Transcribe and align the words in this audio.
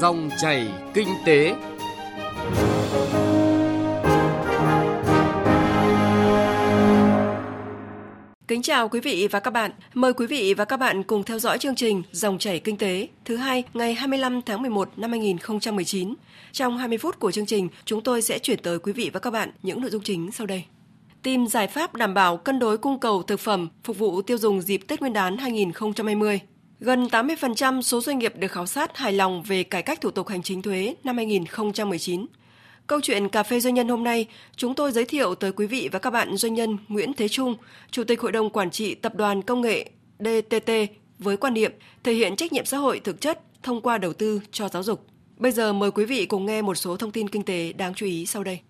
Dòng 0.00 0.30
chảy 0.38 0.68
kinh 0.94 1.08
tế. 1.26 1.54
Kính 8.48 8.62
chào 8.62 8.88
quý 8.88 9.00
vị 9.00 9.28
và 9.30 9.40
các 9.40 9.50
bạn. 9.50 9.70
Mời 9.94 10.12
quý 10.12 10.26
vị 10.26 10.54
và 10.54 10.64
các 10.64 10.76
bạn 10.76 11.02
cùng 11.02 11.24
theo 11.24 11.38
dõi 11.38 11.58
chương 11.58 11.74
trình 11.74 12.02
Dòng 12.12 12.38
chảy 12.38 12.60
kinh 12.60 12.76
tế 12.76 13.08
thứ 13.24 13.36
hai 13.36 13.64
ngày 13.74 13.94
25 13.94 14.42
tháng 14.42 14.62
11 14.62 14.88
năm 14.96 15.10
2019. 15.10 16.14
Trong 16.52 16.78
20 16.78 16.98
phút 16.98 17.18
của 17.18 17.30
chương 17.30 17.46
trình, 17.46 17.68
chúng 17.84 18.02
tôi 18.02 18.22
sẽ 18.22 18.38
chuyển 18.38 18.58
tới 18.62 18.78
quý 18.78 18.92
vị 18.92 19.10
và 19.12 19.20
các 19.20 19.30
bạn 19.30 19.50
những 19.62 19.80
nội 19.80 19.90
dung 19.90 20.02
chính 20.02 20.32
sau 20.32 20.46
đây. 20.46 20.64
Tìm 21.22 21.46
giải 21.46 21.66
pháp 21.66 21.94
đảm 21.94 22.14
bảo 22.14 22.36
cân 22.36 22.58
đối 22.58 22.78
cung 22.78 23.00
cầu 23.00 23.22
thực 23.22 23.40
phẩm 23.40 23.68
phục 23.84 23.98
vụ 23.98 24.22
tiêu 24.22 24.38
dùng 24.38 24.62
dịp 24.62 24.80
Tết 24.88 25.00
Nguyên 25.00 25.12
đán 25.12 25.38
2020. 25.38 26.40
Gần 26.80 27.04
80% 27.04 27.82
số 27.82 28.00
doanh 28.00 28.18
nghiệp 28.18 28.32
được 28.36 28.52
khảo 28.52 28.66
sát 28.66 28.96
hài 28.96 29.12
lòng 29.12 29.42
về 29.42 29.62
cải 29.62 29.82
cách 29.82 30.00
thủ 30.00 30.10
tục 30.10 30.28
hành 30.28 30.42
chính 30.42 30.62
thuế 30.62 30.94
năm 31.04 31.16
2019. 31.16 32.26
Câu 32.86 33.00
chuyện 33.02 33.28
Cà 33.28 33.42
phê 33.42 33.60
Doanh 33.60 33.74
nhân 33.74 33.88
hôm 33.88 34.04
nay, 34.04 34.26
chúng 34.56 34.74
tôi 34.74 34.92
giới 34.92 35.04
thiệu 35.04 35.34
tới 35.34 35.52
quý 35.52 35.66
vị 35.66 35.88
và 35.92 35.98
các 35.98 36.10
bạn 36.10 36.36
doanh 36.36 36.54
nhân 36.54 36.78
Nguyễn 36.88 37.12
Thế 37.14 37.28
Trung, 37.28 37.56
Chủ 37.90 38.04
tịch 38.04 38.20
Hội 38.20 38.32
đồng 38.32 38.50
Quản 38.50 38.70
trị 38.70 38.94
Tập 38.94 39.14
đoàn 39.14 39.42
Công 39.42 39.60
nghệ 39.60 39.90
DTT 40.18 40.70
với 41.18 41.36
quan 41.36 41.54
niệm 41.54 41.72
thể 42.04 42.12
hiện 42.12 42.36
trách 42.36 42.52
nhiệm 42.52 42.64
xã 42.64 42.76
hội 42.78 43.00
thực 43.00 43.20
chất 43.20 43.40
thông 43.62 43.80
qua 43.80 43.98
đầu 43.98 44.12
tư 44.12 44.40
cho 44.52 44.68
giáo 44.68 44.82
dục. 44.82 45.06
Bây 45.36 45.52
giờ 45.52 45.72
mời 45.72 45.90
quý 45.90 46.04
vị 46.04 46.26
cùng 46.26 46.46
nghe 46.46 46.62
một 46.62 46.74
số 46.74 46.96
thông 46.96 47.12
tin 47.12 47.28
kinh 47.28 47.42
tế 47.42 47.72
đáng 47.72 47.94
chú 47.94 48.06
ý 48.06 48.26
sau 48.26 48.44
đây. 48.44 48.60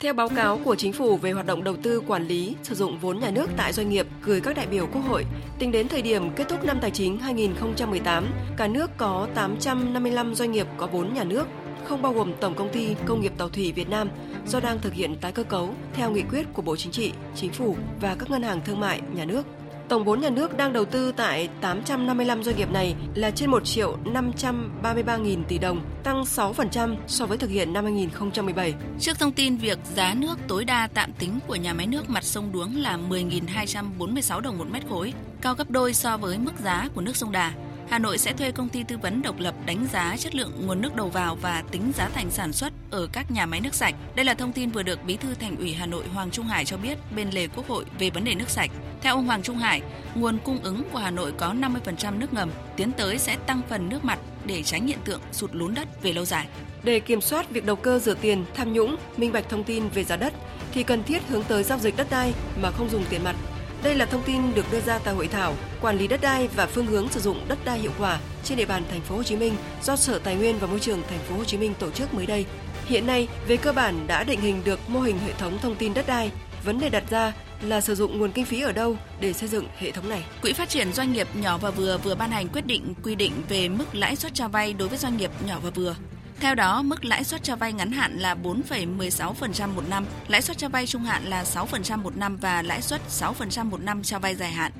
Theo 0.00 0.14
báo 0.14 0.28
cáo 0.28 0.58
của 0.64 0.74
Chính 0.74 0.92
phủ 0.92 1.16
về 1.16 1.32
hoạt 1.32 1.46
động 1.46 1.64
đầu 1.64 1.76
tư 1.76 2.02
quản 2.06 2.26
lý 2.26 2.56
sử 2.62 2.74
dụng 2.74 2.98
vốn 2.98 3.20
nhà 3.20 3.30
nước 3.30 3.50
tại 3.56 3.72
doanh 3.72 3.88
nghiệp 3.88 4.06
gửi 4.22 4.40
các 4.40 4.56
đại 4.56 4.66
biểu 4.66 4.86
Quốc 4.86 5.00
hội, 5.00 5.24
tính 5.58 5.72
đến 5.72 5.88
thời 5.88 6.02
điểm 6.02 6.30
kết 6.36 6.48
thúc 6.48 6.64
năm 6.64 6.78
tài 6.80 6.90
chính 6.90 7.18
2018, 7.18 8.26
cả 8.56 8.66
nước 8.66 8.90
có 8.96 9.28
855 9.34 10.34
doanh 10.34 10.52
nghiệp 10.52 10.66
có 10.76 10.86
vốn 10.86 11.14
nhà 11.14 11.24
nước, 11.24 11.46
không 11.84 12.02
bao 12.02 12.12
gồm 12.12 12.32
Tổng 12.40 12.54
công 12.54 12.72
ty 12.72 12.94
Công 13.06 13.20
nghiệp 13.20 13.32
Tàu 13.38 13.48
thủy 13.48 13.72
Việt 13.72 13.88
Nam 13.88 14.08
do 14.46 14.60
đang 14.60 14.78
thực 14.80 14.92
hiện 14.92 15.16
tái 15.16 15.32
cơ 15.32 15.42
cấu 15.42 15.74
theo 15.92 16.10
nghị 16.10 16.22
quyết 16.22 16.46
của 16.52 16.62
Bộ 16.62 16.76
Chính 16.76 16.92
trị, 16.92 17.12
Chính 17.36 17.52
phủ 17.52 17.76
và 18.00 18.16
các 18.18 18.30
ngân 18.30 18.42
hàng 18.42 18.60
thương 18.64 18.80
mại 18.80 19.00
nhà 19.14 19.24
nước. 19.24 19.46
Tổng 19.90 20.04
vốn 20.04 20.20
nhà 20.20 20.30
nước 20.30 20.56
đang 20.56 20.72
đầu 20.72 20.84
tư 20.84 21.12
tại 21.16 21.48
855 21.60 22.42
doanh 22.42 22.56
nghiệp 22.56 22.70
này 22.70 22.94
là 23.14 23.30
trên 23.30 23.50
1 23.50 23.64
triệu 23.64 23.96
533 24.04 25.16
nghìn 25.16 25.44
tỷ 25.44 25.58
đồng, 25.58 25.80
tăng 26.04 26.22
6% 26.22 26.96
so 27.06 27.26
với 27.26 27.38
thực 27.38 27.50
hiện 27.50 27.72
năm 27.72 27.84
2017. 27.84 28.74
Trước 29.00 29.18
thông 29.18 29.32
tin 29.32 29.56
việc 29.56 29.78
giá 29.94 30.14
nước 30.14 30.38
tối 30.48 30.64
đa 30.64 30.88
tạm 30.94 31.12
tính 31.12 31.38
của 31.46 31.56
nhà 31.56 31.74
máy 31.74 31.86
nước 31.86 32.10
mặt 32.10 32.24
sông 32.24 32.52
Đuống 32.52 32.76
là 32.76 32.98
10.246 33.08 34.40
đồng 34.40 34.58
một 34.58 34.66
mét 34.70 34.82
khối, 34.88 35.12
cao 35.40 35.54
gấp 35.54 35.70
đôi 35.70 35.94
so 35.94 36.16
với 36.16 36.38
mức 36.38 36.52
giá 36.64 36.88
của 36.94 37.00
nước 37.00 37.16
sông 37.16 37.32
Đà. 37.32 37.52
Hà 37.90 37.98
Nội 37.98 38.18
sẽ 38.18 38.32
thuê 38.32 38.52
công 38.52 38.68
ty 38.68 38.82
tư 38.82 38.98
vấn 38.98 39.22
độc 39.22 39.38
lập 39.38 39.54
đánh 39.66 39.86
giá 39.92 40.16
chất 40.18 40.34
lượng 40.34 40.52
nguồn 40.66 40.80
nước 40.80 40.96
đầu 40.96 41.08
vào 41.08 41.34
và 41.34 41.62
tính 41.70 41.92
giá 41.96 42.08
thành 42.08 42.30
sản 42.30 42.52
xuất 42.52 42.72
ở 42.90 43.08
các 43.12 43.30
nhà 43.30 43.46
máy 43.46 43.60
nước 43.60 43.74
sạch. 43.74 43.94
Đây 44.14 44.24
là 44.24 44.34
thông 44.34 44.52
tin 44.52 44.70
vừa 44.70 44.82
được 44.82 45.04
Bí 45.04 45.16
thư 45.16 45.34
Thành 45.34 45.56
ủy 45.56 45.72
Hà 45.72 45.86
Nội 45.86 46.04
Hoàng 46.14 46.30
Trung 46.30 46.46
Hải 46.46 46.64
cho 46.64 46.76
biết 46.76 46.98
bên 47.16 47.30
lề 47.30 47.46
Quốc 47.46 47.68
hội 47.68 47.84
về 47.98 48.10
vấn 48.10 48.24
đề 48.24 48.34
nước 48.34 48.50
sạch. 48.50 48.70
Theo 49.00 49.14
ông 49.14 49.26
Hoàng 49.26 49.42
Trung 49.42 49.56
Hải, 49.56 49.82
nguồn 50.14 50.38
cung 50.44 50.58
ứng 50.62 50.82
của 50.92 50.98
Hà 50.98 51.10
Nội 51.10 51.32
có 51.32 51.54
50% 51.54 52.18
nước 52.18 52.32
ngầm, 52.32 52.50
tiến 52.76 52.92
tới 52.92 53.18
sẽ 53.18 53.36
tăng 53.46 53.60
phần 53.68 53.88
nước 53.88 54.04
mặt 54.04 54.18
để 54.46 54.62
tránh 54.62 54.86
hiện 54.86 54.98
tượng 55.04 55.20
sụt 55.32 55.50
lún 55.54 55.74
đất 55.74 56.02
về 56.02 56.12
lâu 56.12 56.24
dài. 56.24 56.46
Để 56.82 57.00
kiểm 57.00 57.20
soát 57.20 57.50
việc 57.50 57.66
đầu 57.66 57.76
cơ 57.76 57.98
rửa 57.98 58.14
tiền, 58.14 58.44
tham 58.54 58.72
nhũng, 58.72 58.96
minh 59.16 59.32
bạch 59.32 59.48
thông 59.48 59.64
tin 59.64 59.88
về 59.88 60.04
giá 60.04 60.16
đất 60.16 60.32
thì 60.72 60.82
cần 60.82 61.02
thiết 61.02 61.22
hướng 61.28 61.44
tới 61.44 61.62
giao 61.62 61.78
dịch 61.78 61.96
đất 61.96 62.06
đai 62.10 62.34
mà 62.62 62.70
không 62.70 62.90
dùng 62.90 63.04
tiền 63.10 63.24
mặt 63.24 63.36
đây 63.82 63.94
là 63.94 64.06
thông 64.06 64.22
tin 64.22 64.54
được 64.54 64.72
đưa 64.72 64.80
ra 64.80 64.98
tại 64.98 65.14
hội 65.14 65.26
thảo 65.26 65.54
quản 65.80 65.98
lý 65.98 66.06
đất 66.08 66.20
đai 66.20 66.48
và 66.48 66.66
phương 66.66 66.86
hướng 66.86 67.08
sử 67.08 67.20
dụng 67.20 67.44
đất 67.48 67.58
đai 67.64 67.78
hiệu 67.78 67.92
quả 67.98 68.20
trên 68.44 68.58
địa 68.58 68.64
bàn 68.64 68.82
thành 68.90 69.00
phố 69.00 69.16
Hồ 69.16 69.22
Chí 69.22 69.36
Minh 69.36 69.54
do 69.82 69.96
Sở 69.96 70.18
Tài 70.18 70.34
nguyên 70.34 70.58
và 70.58 70.66
Môi 70.66 70.80
trường 70.80 71.02
thành 71.10 71.18
phố 71.18 71.36
Hồ 71.36 71.44
Chí 71.44 71.58
Minh 71.58 71.74
tổ 71.78 71.90
chức 71.90 72.14
mới 72.14 72.26
đây. 72.26 72.46
Hiện 72.86 73.06
nay, 73.06 73.28
về 73.46 73.56
cơ 73.56 73.72
bản 73.72 74.06
đã 74.06 74.24
định 74.24 74.40
hình 74.40 74.62
được 74.64 74.80
mô 74.88 75.00
hình 75.00 75.18
hệ 75.26 75.32
thống 75.32 75.58
thông 75.62 75.76
tin 75.76 75.94
đất 75.94 76.06
đai. 76.06 76.30
Vấn 76.64 76.80
đề 76.80 76.88
đặt 76.88 77.04
ra 77.10 77.32
là 77.62 77.80
sử 77.80 77.94
dụng 77.94 78.18
nguồn 78.18 78.32
kinh 78.32 78.44
phí 78.44 78.60
ở 78.60 78.72
đâu 78.72 78.96
để 79.20 79.32
xây 79.32 79.48
dựng 79.48 79.66
hệ 79.78 79.90
thống 79.90 80.08
này. 80.08 80.24
Quỹ 80.42 80.52
phát 80.52 80.68
triển 80.68 80.92
doanh 80.92 81.12
nghiệp 81.12 81.28
nhỏ 81.34 81.58
và 81.58 81.70
vừa 81.70 81.98
vừa 81.98 82.14
ban 82.14 82.30
hành 82.30 82.48
quyết 82.48 82.66
định 82.66 82.94
quy 83.02 83.14
định 83.14 83.32
về 83.48 83.68
mức 83.68 83.84
lãi 83.92 84.16
suất 84.16 84.34
cho 84.34 84.48
vay 84.48 84.72
đối 84.72 84.88
với 84.88 84.98
doanh 84.98 85.16
nghiệp 85.16 85.30
nhỏ 85.46 85.58
và 85.62 85.70
vừa. 85.70 85.94
Theo 86.40 86.54
đó, 86.54 86.82
mức 86.82 87.04
lãi 87.04 87.24
suất 87.24 87.42
cho 87.42 87.56
vay 87.56 87.72
ngắn 87.72 87.92
hạn 87.92 88.18
là 88.18 88.34
4,16% 88.42 89.74
một 89.74 89.82
năm, 89.90 90.06
lãi 90.28 90.42
suất 90.42 90.58
cho 90.58 90.68
vay 90.68 90.86
trung 90.86 91.02
hạn 91.02 91.24
là 91.24 91.44
6% 91.44 92.02
một 92.02 92.16
năm 92.16 92.36
và 92.36 92.62
lãi 92.62 92.82
suất 92.82 93.00
6% 93.08 93.64
một 93.64 93.82
năm 93.82 94.02
cho 94.02 94.18
vay 94.18 94.34
dài 94.34 94.50
hạn. 94.50 94.72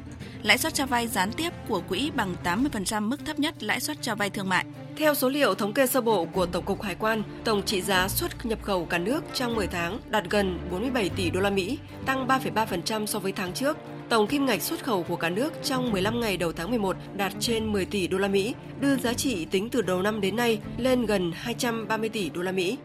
Lãi 0.42 0.58
suất 0.58 0.74
cho 0.74 0.86
vay 0.86 1.08
gián 1.08 1.32
tiếp 1.32 1.52
của 1.68 1.82
quỹ 1.88 2.10
bằng 2.16 2.34
80% 2.44 3.08
mức 3.08 3.26
thấp 3.26 3.38
nhất 3.38 3.62
lãi 3.62 3.80
suất 3.80 4.02
cho 4.02 4.14
vay 4.14 4.30
thương 4.30 4.48
mại. 4.48 4.64
Theo 4.96 5.14
số 5.14 5.28
liệu 5.28 5.54
thống 5.54 5.72
kê 5.72 5.86
sơ 5.86 6.00
bộ 6.00 6.24
của 6.24 6.46
Tổng 6.46 6.64
cục 6.64 6.82
Hải 6.82 6.94
quan, 6.94 7.22
tổng 7.44 7.62
trị 7.62 7.82
giá 7.82 8.08
xuất 8.08 8.46
nhập 8.46 8.58
khẩu 8.62 8.84
cả 8.84 8.98
nước 8.98 9.24
trong 9.34 9.54
10 9.54 9.66
tháng 9.66 9.98
đạt 10.08 10.24
gần 10.30 10.58
47 10.70 11.08
tỷ 11.08 11.30
đô 11.30 11.40
la 11.40 11.50
Mỹ, 11.50 11.78
tăng 12.06 12.26
3,3% 12.26 13.06
so 13.06 13.18
với 13.18 13.32
tháng 13.32 13.52
trước. 13.52 13.76
Tổng 14.10 14.26
kim 14.26 14.46
ngạch 14.46 14.62
xuất 14.62 14.84
khẩu 14.84 15.02
của 15.02 15.16
cả 15.16 15.28
nước 15.28 15.52
trong 15.62 15.92
15 15.92 16.20
ngày 16.20 16.36
đầu 16.36 16.52
tháng 16.52 16.70
11 16.70 16.96
đạt 17.16 17.32
trên 17.40 17.72
10 17.72 17.84
tỷ 17.84 18.06
đô 18.06 18.18
la 18.18 18.28
Mỹ, 18.28 18.54
đưa 18.80 18.96
giá 18.96 19.12
trị 19.12 19.44
tính 19.44 19.68
từ 19.70 19.82
đầu 19.82 20.02
năm 20.02 20.20
đến 20.20 20.36
nay 20.36 20.60
lên 20.78 21.06
gần 21.06 21.32
230 21.34 22.08
tỷ 22.08 22.30
đô 22.30 22.42
la 22.42 22.52
Mỹ. 22.52 22.78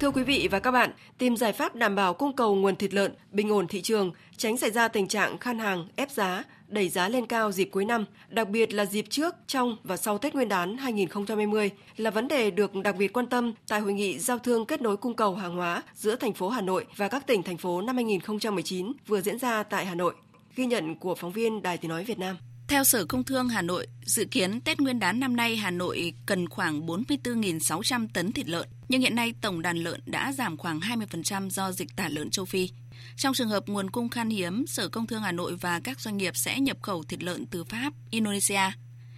Thưa 0.00 0.10
quý 0.10 0.22
vị 0.22 0.48
và 0.50 0.58
các 0.58 0.70
bạn, 0.70 0.90
tìm 1.18 1.36
giải 1.36 1.52
pháp 1.52 1.74
đảm 1.74 1.94
bảo 1.94 2.14
cung 2.14 2.36
cầu 2.36 2.54
nguồn 2.54 2.76
thịt 2.76 2.94
lợn, 2.94 3.12
bình 3.30 3.52
ổn 3.52 3.66
thị 3.68 3.82
trường, 3.82 4.12
tránh 4.36 4.56
xảy 4.56 4.70
ra 4.70 4.88
tình 4.88 5.08
trạng 5.08 5.38
khan 5.38 5.58
hàng, 5.58 5.88
ép 5.96 6.10
giá, 6.10 6.44
đẩy 6.68 6.88
giá 6.88 7.08
lên 7.08 7.26
cao 7.26 7.52
dịp 7.52 7.64
cuối 7.64 7.84
năm, 7.84 8.04
đặc 8.28 8.48
biệt 8.48 8.72
là 8.74 8.86
dịp 8.86 9.06
trước, 9.10 9.34
trong 9.46 9.76
và 9.84 9.96
sau 9.96 10.18
Tết 10.18 10.34
Nguyên 10.34 10.48
đán 10.48 10.76
2020 10.76 11.70
là 11.96 12.10
vấn 12.10 12.28
đề 12.28 12.50
được 12.50 12.74
đặc 12.84 12.96
biệt 12.98 13.12
quan 13.12 13.26
tâm 13.26 13.52
tại 13.68 13.80
hội 13.80 13.92
nghị 13.92 14.18
giao 14.18 14.38
thương 14.38 14.66
kết 14.66 14.82
nối 14.82 14.96
cung 14.96 15.14
cầu 15.14 15.34
hàng 15.34 15.56
hóa 15.56 15.82
giữa 15.94 16.16
thành 16.16 16.32
phố 16.32 16.48
Hà 16.48 16.60
Nội 16.60 16.86
và 16.96 17.08
các 17.08 17.26
tỉnh 17.26 17.42
thành 17.42 17.56
phố 17.56 17.82
năm 17.82 17.96
2019 17.96 18.92
vừa 19.06 19.20
diễn 19.20 19.38
ra 19.38 19.62
tại 19.62 19.86
Hà 19.86 19.94
Nội. 19.94 20.14
Ghi 20.56 20.66
nhận 20.66 20.94
của 20.94 21.14
phóng 21.14 21.32
viên 21.32 21.62
Đài 21.62 21.78
Tiếng 21.78 21.88
nói 21.88 22.04
Việt 22.04 22.18
Nam. 22.18 22.36
Theo 22.68 22.84
Sở 22.84 23.04
Công 23.04 23.24
Thương 23.24 23.48
Hà 23.48 23.62
Nội, 23.62 23.86
dự 24.02 24.24
kiến 24.24 24.60
Tết 24.60 24.80
Nguyên 24.80 24.98
đán 24.98 25.20
năm 25.20 25.36
nay 25.36 25.56
Hà 25.56 25.70
Nội 25.70 26.14
cần 26.26 26.48
khoảng 26.48 26.86
44.600 26.86 28.08
tấn 28.14 28.32
thịt 28.32 28.48
lợn, 28.48 28.68
nhưng 28.88 29.00
hiện 29.00 29.14
nay 29.14 29.34
tổng 29.40 29.62
đàn 29.62 29.76
lợn 29.76 30.00
đã 30.06 30.32
giảm 30.32 30.56
khoảng 30.56 30.80
20% 30.80 31.50
do 31.50 31.72
dịch 31.72 31.96
tả 31.96 32.08
lợn 32.08 32.30
châu 32.30 32.44
Phi. 32.44 32.68
Trong 33.16 33.34
trường 33.34 33.48
hợp 33.48 33.66
nguồn 33.66 33.90
cung 33.90 34.08
khan 34.08 34.30
hiếm, 34.30 34.66
Sở 34.66 34.88
Công 34.88 35.06
Thương 35.06 35.22
Hà 35.22 35.32
Nội 35.32 35.56
và 35.60 35.80
các 35.80 36.00
doanh 36.00 36.16
nghiệp 36.16 36.36
sẽ 36.36 36.60
nhập 36.60 36.76
khẩu 36.82 37.02
thịt 37.02 37.22
lợn 37.22 37.46
từ 37.46 37.64
Pháp, 37.64 37.92
Indonesia. 38.10 38.60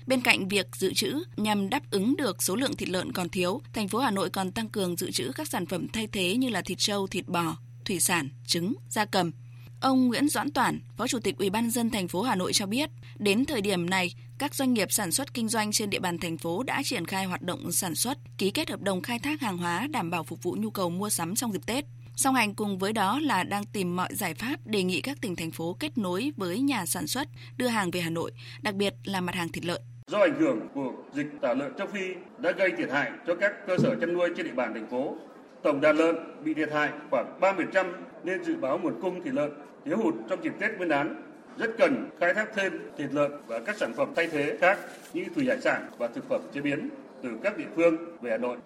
Bên 0.07 0.21
cạnh 0.21 0.49
việc 0.49 0.67
dự 0.77 0.95
trữ 0.95 1.23
nhằm 1.37 1.71
đáp 1.71 1.83
ứng 1.91 2.17
được 2.17 2.43
số 2.43 2.57
lượng 2.57 2.77
thịt 2.77 2.89
lợn 2.89 3.13
còn 3.13 3.29
thiếu, 3.29 3.61
thành 3.73 3.89
phố 3.89 3.99
Hà 3.99 4.11
Nội 4.11 4.31
còn 4.31 4.53
tăng 4.53 4.69
cường 4.69 4.97
dự 4.97 5.11
trữ 5.11 5.33
các 5.35 5.49
sản 5.49 5.67
phẩm 5.67 5.89
thay 5.89 6.07
thế 6.07 6.37
như 6.37 6.49
là 6.49 6.63
thịt 6.63 6.79
trâu, 6.79 7.07
thịt 7.07 7.27
bò, 7.27 7.57
thủy 7.85 8.01
sản, 8.01 8.29
trứng, 8.47 8.75
gia 8.89 9.05
cầm. 9.05 9.33
Ông 9.81 10.09
Nguyễn 10.09 10.29
Doãn 10.29 10.51
Toản, 10.51 10.81
Phó 10.97 11.07
Chủ 11.07 11.19
tịch 11.19 11.37
Ủy 11.39 11.51
ban 11.51 11.71
dân 11.71 11.91
thành 11.91 12.09
phố 12.09 12.23
Hà 12.23 12.35
Nội 12.35 12.53
cho 12.53 12.67
biết, 12.67 12.91
đến 13.19 13.45
thời 13.45 13.61
điểm 13.61 13.91
này, 13.91 14.15
các 14.39 14.55
doanh 14.55 14.75
nghiệp 14.75 14.93
sản 14.93 15.13
xuất 15.13 15.35
kinh 15.35 15.49
doanh 15.49 15.73
trên 15.73 15.91
địa 15.91 16.01
bàn 16.01 16.19
thành 16.19 16.39
phố 16.39 16.63
đã 16.63 16.83
triển 16.85 17.07
khai 17.07 17.25
hoạt 17.25 17.43
động 17.43 17.73
sản 17.73 17.95
xuất, 17.95 18.19
ký 18.39 18.51
kết 18.51 18.71
hợp 18.71 18.81
đồng 18.81 19.03
khai 19.03 19.19
thác 19.19 19.41
hàng 19.41 19.59
hóa 19.59 19.87
đảm 19.91 20.11
bảo 20.11 20.25
phục 20.25 20.43
vụ 20.43 20.57
nhu 20.59 20.71
cầu 20.71 20.91
mua 20.91 21.11
sắm 21.11 21.35
trong 21.35 21.53
dịp 21.53 21.67
Tết. 21.67 21.85
Song 22.19 22.35
hành 22.35 22.55
cùng 22.55 22.79
với 22.79 22.93
đó 22.93 23.21
là 23.23 23.43
đang 23.43 23.65
tìm 23.73 23.97
mọi 23.97 24.09
giải 24.11 24.35
pháp 24.35 24.57
đề 24.65 24.83
nghị 24.83 25.01
các 25.01 25.19
tỉnh 25.21 25.37
thành 25.37 25.51
phố 25.51 25.77
kết 25.81 25.99
nối 25.99 26.33
với 26.37 26.61
nhà 26.61 26.87
sản 26.87 27.07
xuất 27.07 27.29
đưa 27.57 27.67
hàng 27.67 27.91
về 27.91 28.01
Hà 28.01 28.11
Nội, 28.11 28.31
đặc 28.63 28.75
biệt 28.75 28.95
là 29.05 29.21
mặt 29.21 29.35
hàng 29.35 29.49
thịt 29.49 29.65
lợn. 29.65 29.81
Do 30.07 30.19
ảnh 30.19 30.41
hưởng 30.41 30.69
của 30.75 30.93
dịch 31.15 31.27
tả 31.41 31.55
lợn 31.55 31.73
châu 31.79 31.87
Phi 31.87 32.15
đã 32.39 32.53
gây 32.53 32.71
thiệt 32.79 32.91
hại 32.91 33.11
cho 33.27 33.35
các 33.35 33.67
cơ 33.67 33.79
sở 33.79 33.95
chăn 34.01 34.15
nuôi 34.15 34.29
trên 34.37 34.47
địa 34.47 34.53
bàn 34.53 34.75
thành 34.75 34.91
phố. 34.91 35.17
Tổng 35.63 35.81
đàn 35.81 35.97
lợn 35.97 36.17
bị 36.45 36.55
thiệt 36.55 36.73
hại 36.73 36.91
khoảng 37.11 37.41
30% 37.41 37.87
nên 38.25 38.45
dự 38.45 38.57
báo 38.57 38.79
nguồn 38.79 39.01
cung 39.03 39.25
thịt 39.25 39.35
lợn 39.35 39.51
thiếu 39.85 39.97
hụt 39.97 40.15
trong 40.31 40.45
dịp 40.45 40.53
Tết 40.61 40.71
Nguyên 40.77 40.89
đán 40.89 41.23
rất 41.59 41.71
cần 41.79 42.11
khai 42.21 42.35
thác 42.35 42.49
thêm 42.55 42.79
thịt 42.99 43.13
lợn 43.13 43.33
và 43.47 43.59
các 43.59 43.77
sản 43.77 43.93
phẩm 43.97 44.13
thay 44.17 44.27
thế 44.27 44.57
khác 44.61 44.79
như 45.15 45.25
thủy 45.35 45.47
hải 45.49 45.61
sản 45.61 45.91
và 45.99 46.09
thực 46.09 46.29
phẩm 46.29 46.41
chế 46.55 46.61
biến 46.61 46.89
từ 47.23 47.31
các 47.43 47.59
địa 47.59 47.69
phương 47.77 47.97
về 48.21 48.31
Hà 48.31 48.39
Nội 48.39 48.57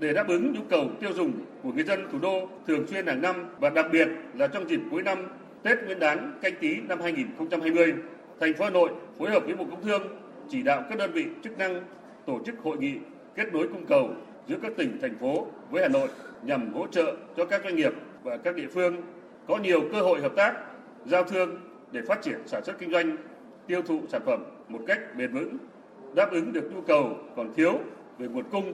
để 0.00 0.12
đáp 0.12 0.28
ứng 0.28 0.52
nhu 0.52 0.60
cầu 0.70 0.90
tiêu 1.00 1.10
dùng 1.12 1.32
của 1.62 1.72
người 1.72 1.84
dân 1.84 2.08
thủ 2.12 2.18
đô 2.18 2.48
thường 2.66 2.86
xuyên 2.86 3.06
hàng 3.06 3.22
năm 3.22 3.46
và 3.58 3.70
đặc 3.70 3.86
biệt 3.92 4.08
là 4.34 4.46
trong 4.46 4.68
dịp 4.68 4.80
cuối 4.90 5.02
năm 5.02 5.18
Tết 5.62 5.78
Nguyên 5.84 5.98
đán 5.98 6.38
canh 6.42 6.54
tí 6.60 6.80
năm 6.80 7.00
2020, 7.00 7.94
thành 8.40 8.54
phố 8.54 8.64
Hà 8.64 8.70
Nội 8.70 8.90
phối 9.18 9.30
hợp 9.30 9.42
với 9.44 9.54
Bộ 9.54 9.64
Công 9.70 9.82
Thương 9.82 10.02
chỉ 10.48 10.62
đạo 10.62 10.84
các 10.88 10.98
đơn 10.98 11.10
vị 11.12 11.26
chức 11.44 11.58
năng 11.58 11.82
tổ 12.26 12.40
chức 12.46 12.58
hội 12.58 12.78
nghị 12.78 12.94
kết 13.34 13.52
nối 13.52 13.68
cung 13.68 13.86
cầu 13.86 14.10
giữa 14.46 14.56
các 14.62 14.72
tỉnh 14.76 14.98
thành 15.02 15.18
phố 15.18 15.46
với 15.70 15.82
Hà 15.82 15.88
Nội 15.88 16.08
nhằm 16.42 16.74
hỗ 16.74 16.86
trợ 16.86 17.16
cho 17.36 17.44
các 17.44 17.60
doanh 17.64 17.76
nghiệp 17.76 17.92
và 18.22 18.36
các 18.36 18.56
địa 18.56 18.68
phương 18.74 18.96
có 19.46 19.56
nhiều 19.56 19.80
cơ 19.92 20.00
hội 20.00 20.20
hợp 20.20 20.32
tác, 20.36 20.54
giao 21.06 21.24
thương 21.24 21.56
để 21.92 22.02
phát 22.08 22.22
triển 22.22 22.38
sản 22.46 22.64
xuất 22.64 22.78
kinh 22.78 22.90
doanh, 22.90 23.16
tiêu 23.66 23.82
thụ 23.82 24.00
sản 24.08 24.22
phẩm 24.26 24.44
một 24.68 24.80
cách 24.86 25.00
bền 25.16 25.32
vững, 25.32 25.56
đáp 26.14 26.30
ứng 26.30 26.52
được 26.52 26.70
nhu 26.74 26.80
cầu 26.80 27.16
còn 27.36 27.54
thiếu 27.54 27.72
về 28.18 28.28
nguồn 28.28 28.44
cung, 28.50 28.72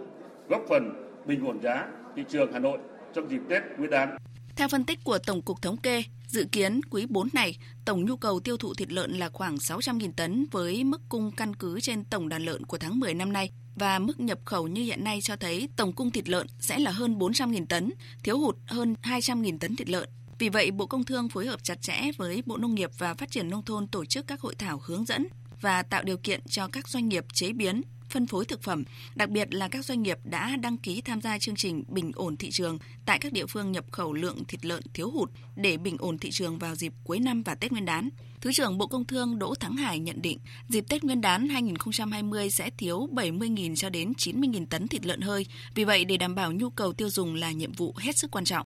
góp 0.49 0.63
phần 0.69 1.04
bình 1.27 1.47
ổn 1.47 1.61
giá 1.63 1.87
thị 2.17 2.23
trường 2.31 2.53
Hà 2.53 2.59
Nội 2.59 2.79
trong 3.15 3.31
dịp 3.31 3.41
Tết 3.49 3.63
Nguyên 3.79 3.91
đán. 3.91 4.17
Theo 4.57 4.69
phân 4.69 4.85
tích 4.85 5.05
của 5.05 5.19
Tổng 5.19 5.43
cục 5.43 5.63
Thống 5.63 5.77
kê, 5.77 6.03
dự 6.27 6.47
kiến 6.53 6.81
quý 6.91 7.07
4 7.09 7.29
này, 7.33 7.59
tổng 7.85 8.05
nhu 8.05 8.17
cầu 8.17 8.41
tiêu 8.41 8.57
thụ 8.57 8.75
thịt 8.75 8.93
lợn 8.93 9.11
là 9.11 9.29
khoảng 9.29 9.57
600.000 9.57 10.13
tấn 10.17 10.47
với 10.51 10.85
mức 10.85 11.03
cung 11.09 11.31
căn 11.37 11.57
cứ 11.57 11.81
trên 11.81 12.05
tổng 12.05 12.29
đàn 12.29 12.43
lợn 12.43 12.67
của 12.67 12.79
tháng 12.79 13.01
10 13.01 13.15
năm 13.15 13.33
nay 13.33 13.51
và 13.77 13.99
mức 13.99 14.21
nhập 14.21 14.39
khẩu 14.45 14.67
như 14.67 14.83
hiện 14.83 15.05
nay 15.05 15.21
cho 15.23 15.37
thấy 15.37 15.69
tổng 15.77 15.93
cung 15.93 16.11
thịt 16.11 16.29
lợn 16.29 16.47
sẽ 16.61 16.79
là 16.79 16.91
hơn 16.91 17.19
400.000 17.19 17.67
tấn, 17.67 17.91
thiếu 18.23 18.39
hụt 18.39 18.57
hơn 18.67 18.95
200.000 19.03 19.59
tấn 19.59 19.77
thịt 19.77 19.89
lợn. 19.89 20.09
Vì 20.39 20.49
vậy, 20.49 20.71
Bộ 20.71 20.87
Công 20.87 21.05
Thương 21.05 21.29
phối 21.29 21.47
hợp 21.47 21.65
chặt 21.65 21.83
chẽ 21.83 22.11
với 22.17 22.43
Bộ 22.47 22.57
Nông 22.57 22.75
nghiệp 22.75 22.91
và 22.99 23.15
Phát 23.15 23.31
triển 23.31 23.51
Nông 23.51 23.65
thôn 23.65 23.87
tổ 23.87 24.05
chức 24.05 24.27
các 24.27 24.41
hội 24.41 24.55
thảo 24.55 24.81
hướng 24.85 25.05
dẫn 25.05 25.27
và 25.61 25.83
tạo 25.83 26.03
điều 26.03 26.17
kiện 26.17 26.41
cho 26.49 26.69
các 26.69 26.89
doanh 26.89 27.09
nghiệp 27.09 27.25
chế 27.33 27.53
biến, 27.53 27.83
phân 28.15 28.27
phối 28.27 28.45
thực 28.45 28.63
phẩm, 28.63 28.85
đặc 29.15 29.31
biệt 29.31 29.55
là 29.55 29.69
các 29.69 29.85
doanh 29.85 30.03
nghiệp 30.03 30.19
đã 30.25 30.57
đăng 30.57 30.77
ký 30.77 31.01
tham 31.01 31.21
gia 31.21 31.39
chương 31.39 31.57
trình 31.57 31.85
bình 31.89 32.13
ổn 32.15 32.37
thị 32.37 32.51
trường 32.51 32.79
tại 33.07 33.19
các 33.19 33.33
địa 33.33 33.47
phương 33.47 33.73
nhập 33.73 33.85
khẩu 33.91 34.13
lượng 34.13 34.45
thịt 34.49 34.65
lợn 34.65 34.83
thiếu 34.95 35.11
hụt 35.11 35.31
để 35.57 35.77
bình 35.77 35.97
ổn 35.99 36.19
thị 36.19 36.31
trường 36.31 36.59
vào 36.59 36.75
dịp 36.75 36.93
cuối 37.05 37.19
năm 37.19 37.43
và 37.43 37.55
Tết 37.55 37.73
Nguyên 37.73 37.85
đán. 37.85 38.09
Thứ 38.41 38.53
trưởng 38.53 38.79
Bộ 38.79 38.87
Công 38.87 39.05
Thương 39.05 39.39
Đỗ 39.39 39.55
Thắng 39.55 39.77
Hải 39.77 39.99
nhận 39.99 40.23
định, 40.23 40.39
dịp 40.69 40.85
Tết 40.89 41.05
Nguyên 41.05 41.21
đán 41.21 41.49
2020 41.49 42.51
sẽ 42.51 42.71
thiếu 42.79 43.09
70.000 43.13 43.77
cho 43.77 43.91
đến 43.91 44.13
90.000 44.19 44.67
tấn 44.67 44.89
thịt 44.89 45.07
lợn 45.07 45.21
hơi. 45.21 45.47
Vì 45.75 45.85
vậy, 45.85 46.05
để 46.05 46.17
đảm 46.17 46.35
bảo 46.35 46.53
nhu 46.53 46.71
cầu 46.71 46.93
tiêu 46.93 47.11
dùng 47.11 47.35
là 47.35 47.53
nhiệm 47.53 47.73
vụ 47.73 47.95
hết 47.99 48.17
sức 48.17 48.31
quan 48.31 48.45
trọng. 48.45 48.67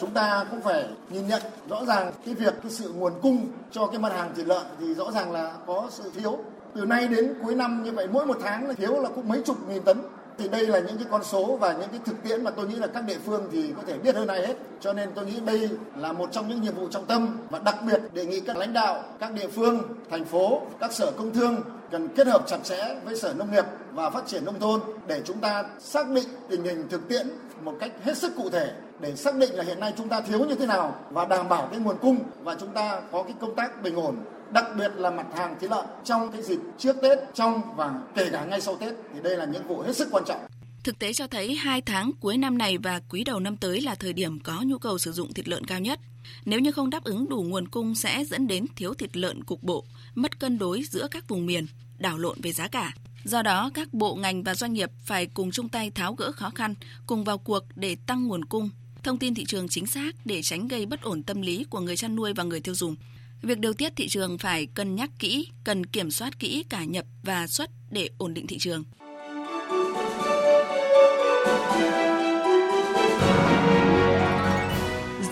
Chúng 0.00 0.10
ta 0.10 0.44
cũng 0.50 0.60
phải 0.62 0.84
nhìn 1.10 1.28
nhận 1.28 1.42
rõ 1.68 1.84
ràng 1.84 2.12
cái 2.24 2.34
việc 2.34 2.54
cái 2.62 2.72
sự 2.72 2.92
nguồn 2.92 3.12
cung 3.22 3.46
cho 3.72 3.86
cái 3.86 3.98
mặt 3.98 4.12
hàng 4.12 4.32
thịt 4.36 4.46
lợn 4.46 4.66
thì 4.80 4.94
rõ 4.94 5.10
ràng 5.10 5.32
là 5.32 5.56
có 5.66 5.90
sự 5.92 6.12
thiếu. 6.16 6.38
Từ 6.74 6.84
nay 6.84 7.08
đến 7.08 7.34
cuối 7.42 7.54
năm 7.54 7.82
như 7.82 7.92
vậy, 7.92 8.08
mỗi 8.12 8.26
một 8.26 8.38
tháng 8.42 8.68
là 8.68 8.74
thiếu 8.74 9.00
là 9.00 9.08
cũng 9.14 9.28
mấy 9.28 9.42
chục 9.42 9.56
nghìn 9.68 9.82
tấn. 9.82 9.98
Thì 10.38 10.48
đây 10.48 10.66
là 10.66 10.78
những 10.78 10.96
cái 10.96 11.06
con 11.10 11.24
số 11.24 11.56
và 11.56 11.72
những 11.72 11.88
cái 11.90 12.00
thực 12.04 12.22
tiễn 12.22 12.44
mà 12.44 12.50
tôi 12.50 12.66
nghĩ 12.66 12.74
là 12.74 12.86
các 12.86 13.04
địa 13.06 13.18
phương 13.26 13.48
thì 13.52 13.72
có 13.76 13.82
thể 13.86 13.98
biết 13.98 14.16
hơn 14.16 14.28
ai 14.28 14.46
hết. 14.46 14.54
Cho 14.80 14.92
nên 14.92 15.08
tôi 15.14 15.26
nghĩ 15.26 15.40
đây 15.40 15.70
là 15.96 16.12
một 16.12 16.32
trong 16.32 16.48
những 16.48 16.62
nhiệm 16.62 16.74
vụ 16.74 16.88
trọng 16.88 17.06
tâm 17.06 17.38
và 17.50 17.58
đặc 17.58 17.76
biệt 17.86 18.00
đề 18.12 18.26
nghị 18.26 18.40
các 18.40 18.56
lãnh 18.56 18.72
đạo, 18.72 19.02
các 19.20 19.32
địa 19.32 19.48
phương, 19.48 19.82
thành 20.10 20.24
phố, 20.24 20.62
các 20.80 20.92
sở 20.92 21.12
công 21.16 21.32
thương 21.32 21.60
cần 21.94 22.08
kết 22.16 22.26
hợp 22.26 22.44
chặt 22.46 22.58
chẽ 22.64 22.94
với 23.04 23.16
sở 23.16 23.34
nông 23.34 23.52
nghiệp 23.52 23.64
và 23.92 24.10
phát 24.10 24.26
triển 24.26 24.44
nông 24.44 24.60
thôn 24.60 24.80
để 25.06 25.22
chúng 25.24 25.38
ta 25.38 25.64
xác 25.80 26.10
định 26.10 26.24
tình 26.50 26.64
hình 26.64 26.88
thực 26.90 27.08
tiễn 27.08 27.26
một 27.62 27.76
cách 27.80 27.92
hết 28.04 28.18
sức 28.18 28.32
cụ 28.36 28.50
thể 28.50 28.72
để 29.00 29.16
xác 29.16 29.36
định 29.36 29.54
là 29.54 29.64
hiện 29.64 29.80
nay 29.80 29.92
chúng 29.98 30.08
ta 30.08 30.20
thiếu 30.20 30.44
như 30.44 30.54
thế 30.54 30.66
nào 30.66 30.96
và 31.10 31.24
đảm 31.24 31.48
bảo 31.48 31.68
cái 31.70 31.80
nguồn 31.80 31.98
cung 31.98 32.18
và 32.42 32.56
chúng 32.60 32.72
ta 32.72 33.00
có 33.12 33.22
cái 33.22 33.34
công 33.40 33.54
tác 33.54 33.82
bình 33.82 33.94
ổn 33.94 34.16
đặc 34.50 34.64
biệt 34.78 34.92
là 34.96 35.10
mặt 35.10 35.26
hàng 35.34 35.56
thịt 35.60 35.70
lợn 35.70 35.84
trong 36.04 36.32
cái 36.32 36.42
dịp 36.42 36.58
trước 36.78 36.96
Tết, 37.02 37.18
trong 37.34 37.62
và 37.76 38.00
kể 38.14 38.28
cả 38.32 38.44
ngay 38.44 38.60
sau 38.60 38.76
Tết 38.76 38.94
thì 39.14 39.20
đây 39.22 39.36
là 39.36 39.44
nhiệm 39.44 39.66
vụ 39.68 39.80
hết 39.80 39.96
sức 39.96 40.08
quan 40.10 40.24
trọng. 40.26 40.40
Thực 40.84 40.98
tế 40.98 41.12
cho 41.12 41.26
thấy 41.26 41.54
hai 41.54 41.80
tháng 41.80 42.10
cuối 42.20 42.36
năm 42.36 42.58
này 42.58 42.78
và 42.78 43.00
quý 43.10 43.24
đầu 43.24 43.40
năm 43.40 43.56
tới 43.56 43.80
là 43.80 43.94
thời 43.94 44.12
điểm 44.12 44.40
có 44.40 44.62
nhu 44.66 44.78
cầu 44.78 44.98
sử 44.98 45.12
dụng 45.12 45.32
thịt 45.32 45.48
lợn 45.48 45.64
cao 45.64 45.80
nhất. 45.80 46.00
Nếu 46.44 46.60
như 46.60 46.72
không 46.72 46.90
đáp 46.90 47.04
ứng 47.04 47.28
đủ 47.28 47.42
nguồn 47.42 47.68
cung 47.68 47.94
sẽ 47.94 48.24
dẫn 48.24 48.46
đến 48.46 48.66
thiếu 48.76 48.94
thịt 48.94 49.16
lợn 49.16 49.44
cục 49.44 49.62
bộ, 49.62 49.84
mất 50.14 50.38
cân 50.38 50.58
đối 50.58 50.82
giữa 50.82 51.08
các 51.10 51.28
vùng 51.28 51.46
miền, 51.46 51.66
đảo 51.98 52.18
lộn 52.18 52.40
về 52.42 52.52
giá 52.52 52.68
cả. 52.68 52.92
Do 53.24 53.42
đó, 53.42 53.70
các 53.74 53.94
bộ 53.94 54.14
ngành 54.14 54.42
và 54.42 54.54
doanh 54.54 54.72
nghiệp 54.72 54.90
phải 55.04 55.26
cùng 55.26 55.50
chung 55.50 55.68
tay 55.68 55.90
tháo 55.90 56.14
gỡ 56.14 56.32
khó 56.32 56.50
khăn, 56.50 56.74
cùng 57.06 57.24
vào 57.24 57.38
cuộc 57.38 57.64
để 57.74 57.96
tăng 58.06 58.26
nguồn 58.26 58.44
cung, 58.44 58.70
thông 59.02 59.18
tin 59.18 59.34
thị 59.34 59.44
trường 59.44 59.68
chính 59.68 59.86
xác 59.86 60.14
để 60.24 60.42
tránh 60.42 60.68
gây 60.68 60.86
bất 60.86 61.02
ổn 61.02 61.22
tâm 61.22 61.42
lý 61.42 61.64
của 61.70 61.80
người 61.80 61.96
chăn 61.96 62.16
nuôi 62.16 62.32
và 62.32 62.44
người 62.44 62.60
tiêu 62.60 62.74
dùng. 62.74 62.96
Việc 63.42 63.58
điều 63.58 63.72
tiết 63.72 63.92
thị 63.96 64.08
trường 64.08 64.38
phải 64.38 64.66
cân 64.66 64.94
nhắc 64.96 65.10
kỹ, 65.18 65.48
cần 65.64 65.86
kiểm 65.86 66.10
soát 66.10 66.38
kỹ 66.38 66.64
cả 66.68 66.84
nhập 66.84 67.04
và 67.22 67.46
xuất 67.46 67.70
để 67.90 68.10
ổn 68.18 68.34
định 68.34 68.46
thị 68.46 68.58
trường. 68.58 68.84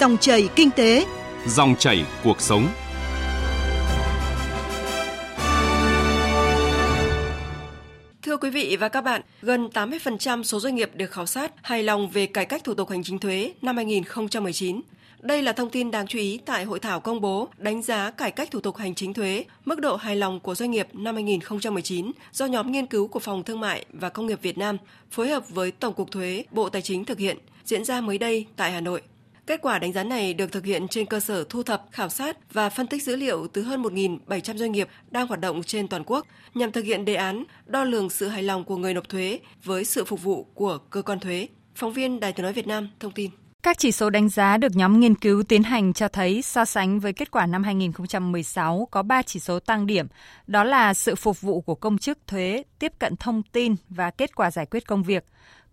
Dòng 0.00 0.16
chảy 0.20 0.48
kinh 0.56 0.70
tế, 0.70 1.06
dòng 1.46 1.74
chảy 1.78 2.04
cuộc 2.24 2.40
sống. 2.40 2.68
Quý 8.42 8.50
vị 8.50 8.76
và 8.80 8.88
các 8.88 9.00
bạn, 9.00 9.22
gần 9.42 9.68
80% 9.74 10.42
số 10.42 10.60
doanh 10.60 10.74
nghiệp 10.74 10.90
được 10.94 11.10
khảo 11.10 11.26
sát 11.26 11.52
hài 11.62 11.82
lòng 11.82 12.08
về 12.08 12.26
cải 12.26 12.46
cách 12.46 12.64
thủ 12.64 12.74
tục 12.74 12.90
hành 12.90 13.02
chính 13.02 13.18
thuế 13.18 13.52
năm 13.62 13.76
2019. 13.76 14.80
Đây 15.20 15.42
là 15.42 15.52
thông 15.52 15.70
tin 15.70 15.90
đáng 15.90 16.06
chú 16.06 16.18
ý 16.18 16.40
tại 16.44 16.64
hội 16.64 16.80
thảo 16.80 17.00
công 17.00 17.20
bố 17.20 17.48
đánh 17.56 17.82
giá 17.82 18.10
cải 18.10 18.30
cách 18.30 18.50
thủ 18.50 18.60
tục 18.60 18.76
hành 18.76 18.94
chính 18.94 19.14
thuế, 19.14 19.44
mức 19.64 19.80
độ 19.80 19.96
hài 19.96 20.16
lòng 20.16 20.40
của 20.40 20.54
doanh 20.54 20.70
nghiệp 20.70 20.88
năm 20.92 21.14
2019 21.14 22.12
do 22.32 22.46
nhóm 22.46 22.72
nghiên 22.72 22.86
cứu 22.86 23.08
của 23.08 23.18
Phòng 23.20 23.42
Thương 23.42 23.60
mại 23.60 23.84
và 23.92 24.08
Công 24.08 24.26
nghiệp 24.26 24.42
Việt 24.42 24.58
Nam 24.58 24.76
phối 25.10 25.28
hợp 25.28 25.50
với 25.50 25.70
Tổng 25.70 25.94
cục 25.94 26.10
Thuế, 26.10 26.44
Bộ 26.50 26.68
Tài 26.68 26.82
chính 26.82 27.04
thực 27.04 27.18
hiện, 27.18 27.38
diễn 27.64 27.84
ra 27.84 28.00
mới 28.00 28.18
đây 28.18 28.46
tại 28.56 28.72
Hà 28.72 28.80
Nội. 28.80 29.02
Kết 29.46 29.62
quả 29.62 29.78
đánh 29.78 29.92
giá 29.92 30.04
này 30.04 30.34
được 30.34 30.52
thực 30.52 30.64
hiện 30.64 30.88
trên 30.88 31.06
cơ 31.06 31.20
sở 31.20 31.44
thu 31.48 31.62
thập, 31.62 31.84
khảo 31.92 32.08
sát 32.08 32.52
và 32.52 32.70
phân 32.70 32.86
tích 32.86 33.02
dữ 33.02 33.16
liệu 33.16 33.46
từ 33.52 33.62
hơn 33.62 33.82
1.700 33.82 34.56
doanh 34.56 34.72
nghiệp 34.72 34.88
đang 35.10 35.26
hoạt 35.26 35.40
động 35.40 35.62
trên 35.62 35.88
toàn 35.88 36.02
quốc 36.06 36.26
nhằm 36.54 36.72
thực 36.72 36.84
hiện 36.84 37.04
đề 37.04 37.14
án 37.14 37.44
đo 37.66 37.84
lường 37.84 38.10
sự 38.10 38.28
hài 38.28 38.42
lòng 38.42 38.64
của 38.64 38.76
người 38.76 38.94
nộp 38.94 39.08
thuế 39.08 39.38
với 39.64 39.84
sự 39.84 40.04
phục 40.04 40.22
vụ 40.22 40.44
của 40.54 40.78
cơ 40.78 41.02
quan 41.02 41.20
thuế. 41.20 41.48
Phóng 41.74 41.92
viên 41.92 42.20
Đài 42.20 42.32
tiếng 42.32 42.44
nói 42.44 42.52
Việt 42.52 42.66
Nam 42.66 42.90
thông 43.00 43.12
tin. 43.12 43.30
Các 43.62 43.78
chỉ 43.78 43.92
số 43.92 44.10
đánh 44.10 44.28
giá 44.28 44.56
được 44.56 44.76
nhóm 44.76 45.00
nghiên 45.00 45.14
cứu 45.14 45.42
tiến 45.42 45.62
hành 45.62 45.92
cho 45.92 46.08
thấy 46.08 46.42
so 46.42 46.64
sánh 46.64 47.00
với 47.00 47.12
kết 47.12 47.30
quả 47.30 47.46
năm 47.46 47.64
2016 47.64 48.88
có 48.90 49.02
3 49.02 49.22
chỉ 49.22 49.40
số 49.40 49.58
tăng 49.58 49.86
điểm, 49.86 50.06
đó 50.46 50.64
là 50.64 50.94
sự 50.94 51.14
phục 51.14 51.40
vụ 51.40 51.60
của 51.60 51.74
công 51.74 51.98
chức 51.98 52.18
thuế, 52.26 52.62
tiếp 52.78 52.92
cận 52.98 53.16
thông 53.16 53.42
tin 53.42 53.74
và 53.88 54.10
kết 54.10 54.34
quả 54.36 54.50
giải 54.50 54.66
quyết 54.66 54.86
công 54.86 55.02
việc. 55.02 55.24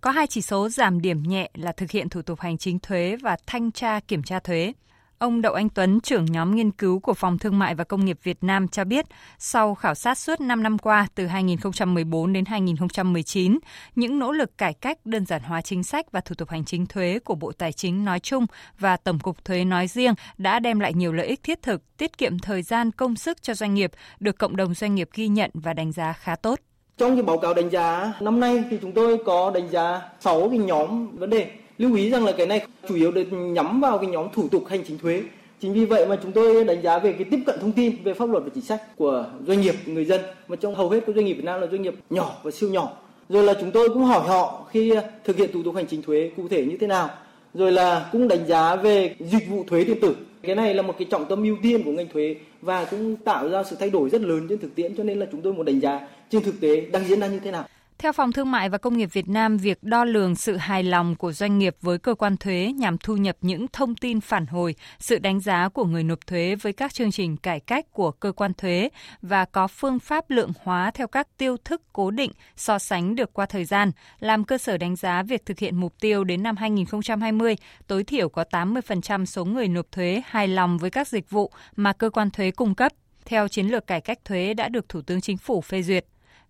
Có 0.02 0.12
hai 0.12 0.28
chỉ 0.28 0.42
số 0.42 0.70
giảm 0.70 1.02
điểm 1.02 1.24
nhẹ 1.24 1.50
là 1.54 1.72
thực 1.72 1.92
hiện 1.92 2.10
thủ 2.10 2.22
tục 2.22 2.40
hành 2.40 2.58
chính 2.58 2.80
thuế 2.80 3.16
và 3.22 3.38
thanh 3.48 3.72
tra 3.72 4.00
kiểm 4.00 4.24
tra 4.24 4.40
thuế. 4.40 4.74
Ông 5.18 5.42
Đậu 5.42 5.54
Anh 5.54 5.70
Tuấn, 5.70 6.00
trưởng 6.00 6.26
nhóm 6.26 6.56
nghiên 6.56 6.72
cứu 6.72 7.00
của 7.00 7.14
Phòng 7.14 7.38
Thương 7.38 7.60
mại 7.60 7.76
và 7.76 7.84
Công 7.84 8.06
nghiệp 8.06 8.20
Việt 8.24 8.44
Nam 8.44 8.68
cho 8.68 8.84
biết, 8.84 9.06
sau 9.38 9.76
khảo 9.76 9.96
sát 9.96 10.18
suốt 10.18 10.42
5 10.42 10.64
năm 10.64 10.78
qua 10.78 11.08
từ 11.16 11.28
2014 11.28 12.34
đến 12.34 12.46
2019, 12.46 13.60
những 13.96 14.20
nỗ 14.20 14.32
lực 14.32 14.58
cải 14.58 14.74
cách 14.74 15.06
đơn 15.06 15.26
giản 15.26 15.42
hóa 15.42 15.62
chính 15.62 15.84
sách 15.84 16.12
và 16.12 16.22
thủ 16.22 16.36
tục 16.36 16.50
hành 16.50 16.66
chính 16.66 16.86
thuế 16.86 17.20
của 17.20 17.36
Bộ 17.36 17.52
Tài 17.52 17.74
chính 17.74 18.06
nói 18.06 18.20
chung 18.20 18.46
và 18.80 18.98
Tổng 18.98 19.20
cục 19.20 19.46
Thuế 19.46 19.66
nói 19.66 19.88
riêng 19.88 20.14
đã 20.38 20.60
đem 20.60 20.80
lại 20.80 20.94
nhiều 20.94 21.14
lợi 21.14 21.28
ích 21.28 21.44
thiết 21.44 21.62
thực, 21.62 21.98
tiết 21.98 22.18
kiệm 22.18 22.40
thời 22.40 22.62
gian 22.62 22.92
công 22.92 23.16
sức 23.16 23.42
cho 23.42 23.54
doanh 23.54 23.74
nghiệp, 23.74 23.92
được 24.20 24.38
cộng 24.38 24.56
đồng 24.56 24.74
doanh 24.74 24.96
nghiệp 24.96 25.10
ghi 25.14 25.28
nhận 25.28 25.52
và 25.54 25.74
đánh 25.74 25.92
giá 25.92 26.14
khá 26.14 26.36
tốt. 26.36 26.60
Trong 27.00 27.16
cái 27.16 27.24
báo 27.24 27.38
cáo 27.38 27.54
đánh 27.54 27.70
giá, 27.70 28.14
năm 28.20 28.40
nay 28.40 28.64
thì 28.72 28.78
chúng 28.82 28.92
tôi 28.92 29.18
có 29.26 29.52
đánh 29.52 29.70
giá 29.72 30.02
6 30.20 30.50
cái 30.50 30.60
nhóm 30.60 31.18
vấn 31.18 31.30
đề. 31.30 31.48
Lưu 31.78 31.96
ý 31.96 32.10
rằng 32.10 32.26
là 32.26 32.32
cái 32.32 32.48
này 32.48 32.62
chủ 32.90 32.96
yếu 32.96 33.12
được 33.12 33.28
nhắm 33.32 33.82
vào 33.82 33.98
cái 33.98 34.08
nhóm 34.08 34.28
thủ 34.34 34.48
tục 34.52 34.64
hành 34.70 34.84
chính 34.88 34.98
thuế. 34.98 35.22
Chính 35.62 35.74
vì 35.74 35.86
vậy 35.86 36.06
mà 36.06 36.18
chúng 36.24 36.32
tôi 36.32 36.64
đánh 36.64 36.82
giá 36.82 37.00
về 37.00 37.14
cái 37.14 37.24
tiếp 37.32 37.40
cận 37.46 37.60
thông 37.60 37.72
tin 37.72 38.04
về 38.04 38.14
pháp 38.14 38.30
luật 38.30 38.44
và 38.44 38.50
chính 38.56 38.64
sách 38.64 38.98
của 38.98 39.26
doanh 39.48 39.62
nghiệp, 39.62 39.76
người 39.86 40.06
dân. 40.06 40.22
Mà 40.48 40.56
trong 40.56 40.76
hầu 40.76 40.90
hết 40.90 41.00
các 41.08 41.16
doanh 41.16 41.26
nghiệp 41.26 41.34
Việt 41.34 41.44
Nam 41.44 41.62
là 41.62 41.68
doanh 41.72 41.82
nghiệp 41.82 41.96
nhỏ 42.10 42.32
và 42.44 42.52
siêu 42.52 42.70
nhỏ. 42.70 42.92
Rồi 43.30 43.44
là 43.44 43.54
chúng 43.62 43.72
tôi 43.72 43.90
cũng 43.90 44.04
hỏi 44.04 44.28
họ 44.28 44.66
khi 44.70 44.94
thực 45.24 45.38
hiện 45.38 45.50
thủ 45.54 45.64
tục 45.64 45.76
hành 45.76 45.86
chính 45.86 46.02
thuế 46.02 46.32
cụ 46.38 46.48
thể 46.48 46.66
như 46.66 46.78
thế 46.78 46.88
nào 46.88 47.10
rồi 47.54 47.72
là 47.72 48.10
cũng 48.12 48.28
đánh 48.28 48.48
giá 48.48 48.76
về 48.76 49.16
dịch 49.20 49.48
vụ 49.50 49.64
thuế 49.68 49.84
điện 49.84 49.98
tử. 50.02 50.16
Cái 50.42 50.56
này 50.56 50.74
là 50.74 50.82
một 50.82 50.96
cái 51.00 51.08
trọng 51.12 51.26
tâm 51.26 51.44
ưu 51.44 51.58
tiên 51.64 51.84
của 51.84 51.92
ngành 51.92 52.08
thuế 52.08 52.36
và 52.62 52.86
cũng 52.86 53.16
tạo 53.16 53.50
ra 53.50 53.64
sự 53.64 53.76
thay 53.80 53.90
đổi 53.90 54.10
rất 54.10 54.22
lớn 54.22 54.46
trên 54.50 54.60
thực 54.60 54.76
tiễn, 54.76 54.96
cho 54.96 55.04
nên 55.04 55.20
là 55.20 55.26
chúng 55.32 55.42
tôi 55.42 55.54
muốn 55.54 55.66
đánh 55.66 55.80
giá 55.80 56.08
trên 56.30 56.44
thực 56.44 56.62
tế 56.62 56.82
đang 56.82 57.04
diễn 57.08 57.20
ra 57.20 57.28
như 57.28 57.40
thế 57.40 57.52
nào 57.52 57.66
theo 58.00 58.12
Phòng 58.12 58.32
Thương 58.32 58.52
mại 58.52 58.70
và 58.70 58.78
Công 58.78 58.98
nghiệp 58.98 59.10
Việt 59.14 59.30
Nam, 59.30 59.58
việc 59.58 59.84
đo 59.84 60.04
lường 60.04 60.36
sự 60.36 60.58
hài 60.58 60.84
lòng 60.84 61.16
của 61.16 61.32
doanh 61.32 61.60
nghiệp 61.60 61.76
với 61.82 61.98
cơ 61.98 62.16
quan 62.16 62.38
thuế 62.38 62.72
nhằm 62.76 62.98
thu 62.98 63.18
nhập 63.18 63.38
những 63.42 63.68
thông 63.68 63.96
tin 63.96 64.22
phản 64.22 64.46
hồi, 64.46 64.76
sự 65.00 65.20
đánh 65.20 65.40
giá 65.40 65.70
của 65.70 65.86
người 65.86 66.04
nộp 66.04 66.28
thuế 66.28 66.56
với 66.56 66.74
các 66.74 66.94
chương 66.94 67.12
trình 67.12 67.38
cải 67.38 67.60
cách 67.60 67.86
của 67.94 68.12
cơ 68.12 68.32
quan 68.32 68.54
thuế 68.54 68.90
và 69.22 69.46
có 69.46 69.68
phương 69.68 70.00
pháp 70.00 70.30
lượng 70.30 70.52
hóa 70.64 70.92
theo 70.92 71.08
các 71.08 71.28
tiêu 71.38 71.58
thức 71.66 71.82
cố 71.94 72.12
định 72.12 72.32
so 72.56 72.80
sánh 72.80 73.16
được 73.16 73.34
qua 73.34 73.46
thời 73.46 73.66
gian, 73.66 73.92
làm 74.20 74.44
cơ 74.44 74.58
sở 74.58 74.78
đánh 74.78 74.96
giá 74.96 75.24
việc 75.24 75.46
thực 75.46 75.60
hiện 75.60 75.76
mục 75.76 75.94
tiêu 76.00 76.24
đến 76.24 76.44
năm 76.44 76.56
2020, 76.58 77.56
tối 77.88 78.04
thiểu 78.04 78.30
có 78.30 78.44
80% 78.52 79.26
số 79.26 79.46
người 79.46 79.68
nộp 79.68 79.92
thuế 79.92 80.22
hài 80.26 80.48
lòng 80.48 80.78
với 80.78 80.90
các 80.90 81.08
dịch 81.08 81.30
vụ 81.30 81.52
mà 81.76 81.94
cơ 81.94 82.10
quan 82.10 82.30
thuế 82.30 82.52
cung 82.52 82.76
cấp 82.76 82.92
theo 83.26 83.48
chiến 83.48 83.68
lược 83.68 83.88
cải 83.88 84.02
cách 84.02 84.26
thuế 84.26 84.54
đã 84.54 84.70
được 84.70 84.90
Thủ 84.90 85.02
tướng 85.02 85.22
Chính 85.22 85.38
phủ 85.38 85.62
phê 85.62 85.82
duyệt. 85.82 86.06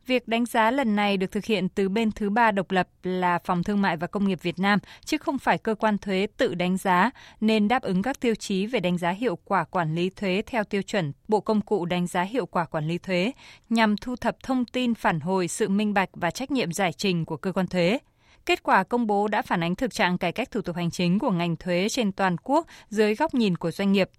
Việc 0.08 0.27
đánh 0.27 0.46
giá 0.46 0.72
lần 0.72 0.96
này 0.96 1.18
được 1.18 1.32
thực 1.32 1.46
hiện 1.46 1.70
từ 1.70 1.89
bên 1.89 2.12
thứ 2.12 2.29
ba 2.29 2.51
độc 2.51 2.72
lập 2.72 2.88
là 3.03 3.39
Phòng 3.39 3.63
Thương 3.63 3.82
mại 3.82 3.98
và 3.98 4.08
Công 4.08 4.27
nghiệp 4.27 4.39
Việt 4.41 4.60
Nam, 4.60 4.79
chứ 5.06 5.18
không 5.18 5.39
phải 5.39 5.58
cơ 5.58 5.75
quan 5.75 5.98
thuế 5.98 6.27
tự 6.38 6.56
đánh 6.56 6.77
giá, 6.77 7.12
nên 7.41 7.68
đáp 7.68 7.82
ứng 7.82 8.01
các 8.01 8.20
tiêu 8.20 8.36
chí 8.36 8.65
về 8.65 8.79
đánh 8.79 8.98
giá 8.98 9.10
hiệu 9.10 9.36
quả 9.46 9.63
quản 9.63 9.96
lý 9.96 10.10
thuế 10.10 10.44
theo 10.46 10.63
tiêu 10.63 10.82
chuẩn 10.82 11.12
Bộ 11.27 11.39
Công 11.39 11.62
cụ 11.62 11.86
đánh 11.86 12.08
giá 12.08 12.22
hiệu 12.22 12.46
quả 12.46 12.65
quản 12.65 12.88
lý 12.88 12.98
thuế, 12.98 13.32
nhằm 13.70 13.98
thu 13.98 14.15
thập 14.15 14.44
thông 14.44 14.65
tin 14.65 14.96
phản 14.96 15.20
hồi 15.20 15.48
sự 15.48 15.70
minh 15.70 15.94
bạch 15.94 16.10
và 16.13 16.32
trách 16.32 16.51
nhiệm 16.51 16.74
giải 16.74 16.94
trình 16.94 17.25
của 17.25 17.38
cơ 17.38 17.51
quan 17.51 17.68
thuế. 17.68 18.00
Kết 18.46 18.63
quả 18.63 18.84
công 18.84 19.08
bố 19.08 19.27
đã 19.27 19.41
phản 19.41 19.63
ánh 19.63 19.75
thực 19.75 19.94
trạng 19.94 20.18
cải 20.18 20.32
cách 20.32 20.51
thủ 20.51 20.62
tục 20.62 20.75
hành 20.75 20.91
chính 20.91 21.20
của 21.20 21.32
ngành 21.32 21.56
thuế 21.56 21.89
trên 21.89 22.12
toàn 22.12 22.36
quốc 22.44 22.68
dưới 22.89 23.15
góc 23.15 23.34
nhìn 23.34 23.58
của 23.58 23.72
doanh 23.72 23.91
nghiệp. 23.91 24.10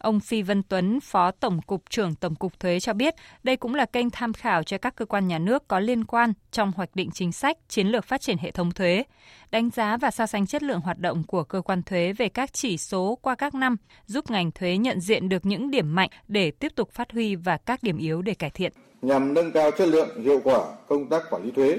Ông 0.00 0.20
Phi 0.20 0.42
Văn 0.42 0.62
Tuấn, 0.62 1.00
Phó 1.00 1.30
Tổng 1.30 1.62
cục 1.62 1.90
trưởng 1.90 2.14
Tổng 2.14 2.34
cục 2.34 2.60
Thuế 2.60 2.80
cho 2.80 2.92
biết, 2.92 3.14
đây 3.42 3.56
cũng 3.56 3.74
là 3.74 3.84
kênh 3.84 4.10
tham 4.10 4.32
khảo 4.32 4.62
cho 4.62 4.78
các 4.78 4.96
cơ 4.96 5.04
quan 5.04 5.28
nhà 5.28 5.38
nước 5.38 5.68
có 5.68 5.80
liên 5.80 6.04
quan 6.04 6.32
trong 6.50 6.72
hoạch 6.76 6.90
định 6.94 7.10
chính 7.10 7.32
sách, 7.32 7.56
chiến 7.68 7.86
lược 7.86 8.04
phát 8.04 8.20
triển 8.20 8.38
hệ 8.38 8.50
thống 8.50 8.70
thuế, 8.70 9.02
đánh 9.50 9.70
giá 9.70 9.96
và 9.96 10.10
so 10.10 10.26
sánh 10.26 10.46
chất 10.46 10.62
lượng 10.62 10.80
hoạt 10.80 10.98
động 10.98 11.22
của 11.26 11.44
cơ 11.44 11.60
quan 11.60 11.82
thuế 11.82 12.12
về 12.12 12.28
các 12.28 12.52
chỉ 12.52 12.78
số 12.78 13.18
qua 13.22 13.34
các 13.34 13.54
năm, 13.54 13.76
giúp 14.06 14.30
ngành 14.30 14.50
thuế 14.50 14.76
nhận 14.76 15.00
diện 15.00 15.28
được 15.28 15.46
những 15.46 15.70
điểm 15.70 15.94
mạnh 15.94 16.10
để 16.28 16.50
tiếp 16.50 16.72
tục 16.74 16.90
phát 16.92 17.12
huy 17.12 17.36
và 17.36 17.56
các 17.56 17.82
điểm 17.82 17.98
yếu 17.98 18.22
để 18.22 18.34
cải 18.34 18.50
thiện. 18.50 18.72
Nhằm 19.02 19.34
nâng 19.34 19.52
cao 19.52 19.70
chất 19.78 19.88
lượng, 19.88 20.22
hiệu 20.24 20.40
quả 20.44 20.60
công 20.88 21.08
tác 21.08 21.22
quản 21.30 21.42
lý 21.42 21.50
thuế 21.50 21.78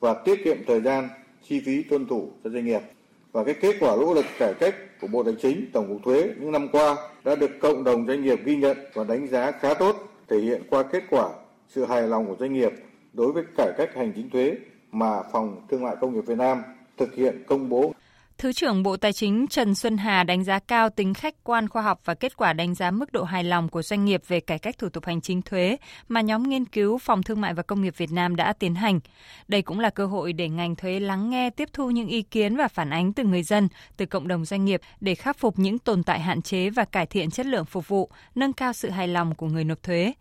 và 0.00 0.14
tiết 0.24 0.44
kiệm 0.44 0.56
thời 0.66 0.80
gian, 0.80 1.08
chi 1.48 1.60
phí 1.66 1.82
tuân 1.82 2.06
thủ 2.06 2.30
cho 2.44 2.50
doanh 2.50 2.64
nghiệp 2.64 2.80
và 3.32 3.44
cái 3.44 3.54
kết 3.60 3.76
quả 3.80 3.96
nỗ 3.96 4.14
lực 4.14 4.26
cải 4.38 4.54
cách 4.54 4.74
của 5.02 5.08
Bộ 5.08 5.22
Tài 5.22 5.34
chính, 5.42 5.70
Tổng 5.72 5.88
cục 5.88 6.04
Thuế 6.04 6.30
những 6.40 6.52
năm 6.52 6.68
qua 6.72 6.96
đã 7.24 7.34
được 7.34 7.50
cộng 7.60 7.84
đồng 7.84 8.06
doanh 8.06 8.22
nghiệp 8.22 8.40
ghi 8.44 8.56
nhận 8.56 8.76
và 8.94 9.04
đánh 9.04 9.28
giá 9.28 9.52
khá 9.52 9.74
tốt, 9.74 9.96
thể 10.28 10.38
hiện 10.38 10.62
qua 10.70 10.82
kết 10.82 11.04
quả 11.10 11.28
sự 11.68 11.84
hài 11.84 12.02
lòng 12.02 12.26
của 12.26 12.36
doanh 12.40 12.52
nghiệp 12.52 12.72
đối 13.12 13.32
với 13.32 13.44
cải 13.56 13.72
cách 13.78 13.94
hành 13.94 14.12
chính 14.16 14.30
thuế 14.30 14.56
mà 14.92 15.22
Phòng 15.32 15.56
Thương 15.70 15.82
mại 15.82 15.96
Công 16.00 16.14
nghiệp 16.14 16.20
Việt 16.26 16.38
Nam 16.38 16.62
thực 16.96 17.14
hiện 17.14 17.44
công 17.46 17.68
bố 17.68 17.92
Thứ 18.42 18.52
trưởng 18.52 18.82
Bộ 18.82 18.96
Tài 18.96 19.12
chính 19.12 19.46
Trần 19.50 19.74
Xuân 19.74 19.96
Hà 19.96 20.24
đánh 20.24 20.44
giá 20.44 20.58
cao 20.58 20.90
tính 20.90 21.14
khách 21.14 21.34
quan 21.44 21.68
khoa 21.68 21.82
học 21.82 22.00
và 22.04 22.14
kết 22.14 22.36
quả 22.36 22.52
đánh 22.52 22.74
giá 22.74 22.90
mức 22.90 23.12
độ 23.12 23.24
hài 23.24 23.44
lòng 23.44 23.68
của 23.68 23.82
doanh 23.82 24.04
nghiệp 24.04 24.22
về 24.28 24.40
cải 24.40 24.58
cách 24.58 24.78
thủ 24.78 24.88
tục 24.88 25.04
hành 25.06 25.20
chính 25.20 25.42
thuế 25.42 25.76
mà 26.08 26.20
nhóm 26.20 26.42
nghiên 26.42 26.64
cứu 26.64 26.98
Phòng 26.98 27.22
Thương 27.22 27.40
mại 27.40 27.54
và 27.54 27.62
Công 27.62 27.82
nghiệp 27.82 27.94
Việt 27.96 28.12
Nam 28.12 28.36
đã 28.36 28.52
tiến 28.52 28.74
hành. 28.74 29.00
Đây 29.48 29.62
cũng 29.62 29.80
là 29.80 29.90
cơ 29.90 30.06
hội 30.06 30.32
để 30.32 30.48
ngành 30.48 30.76
thuế 30.76 31.00
lắng 31.00 31.30
nghe, 31.30 31.50
tiếp 31.50 31.68
thu 31.72 31.90
những 31.90 32.08
ý 32.08 32.22
kiến 32.22 32.56
và 32.56 32.68
phản 32.68 32.90
ánh 32.90 33.12
từ 33.12 33.24
người 33.24 33.42
dân, 33.42 33.68
từ 33.96 34.06
cộng 34.06 34.28
đồng 34.28 34.44
doanh 34.44 34.64
nghiệp 34.64 34.80
để 35.00 35.14
khắc 35.14 35.38
phục 35.38 35.58
những 35.58 35.78
tồn 35.78 36.02
tại 36.02 36.20
hạn 36.20 36.42
chế 36.42 36.70
và 36.70 36.84
cải 36.84 37.06
thiện 37.06 37.30
chất 37.30 37.46
lượng 37.46 37.64
phục 37.64 37.88
vụ, 37.88 38.10
nâng 38.34 38.52
cao 38.52 38.72
sự 38.72 38.90
hài 38.90 39.08
lòng 39.08 39.34
của 39.34 39.46
người 39.46 39.64
nộp 39.64 39.82
thuế. 39.82 40.12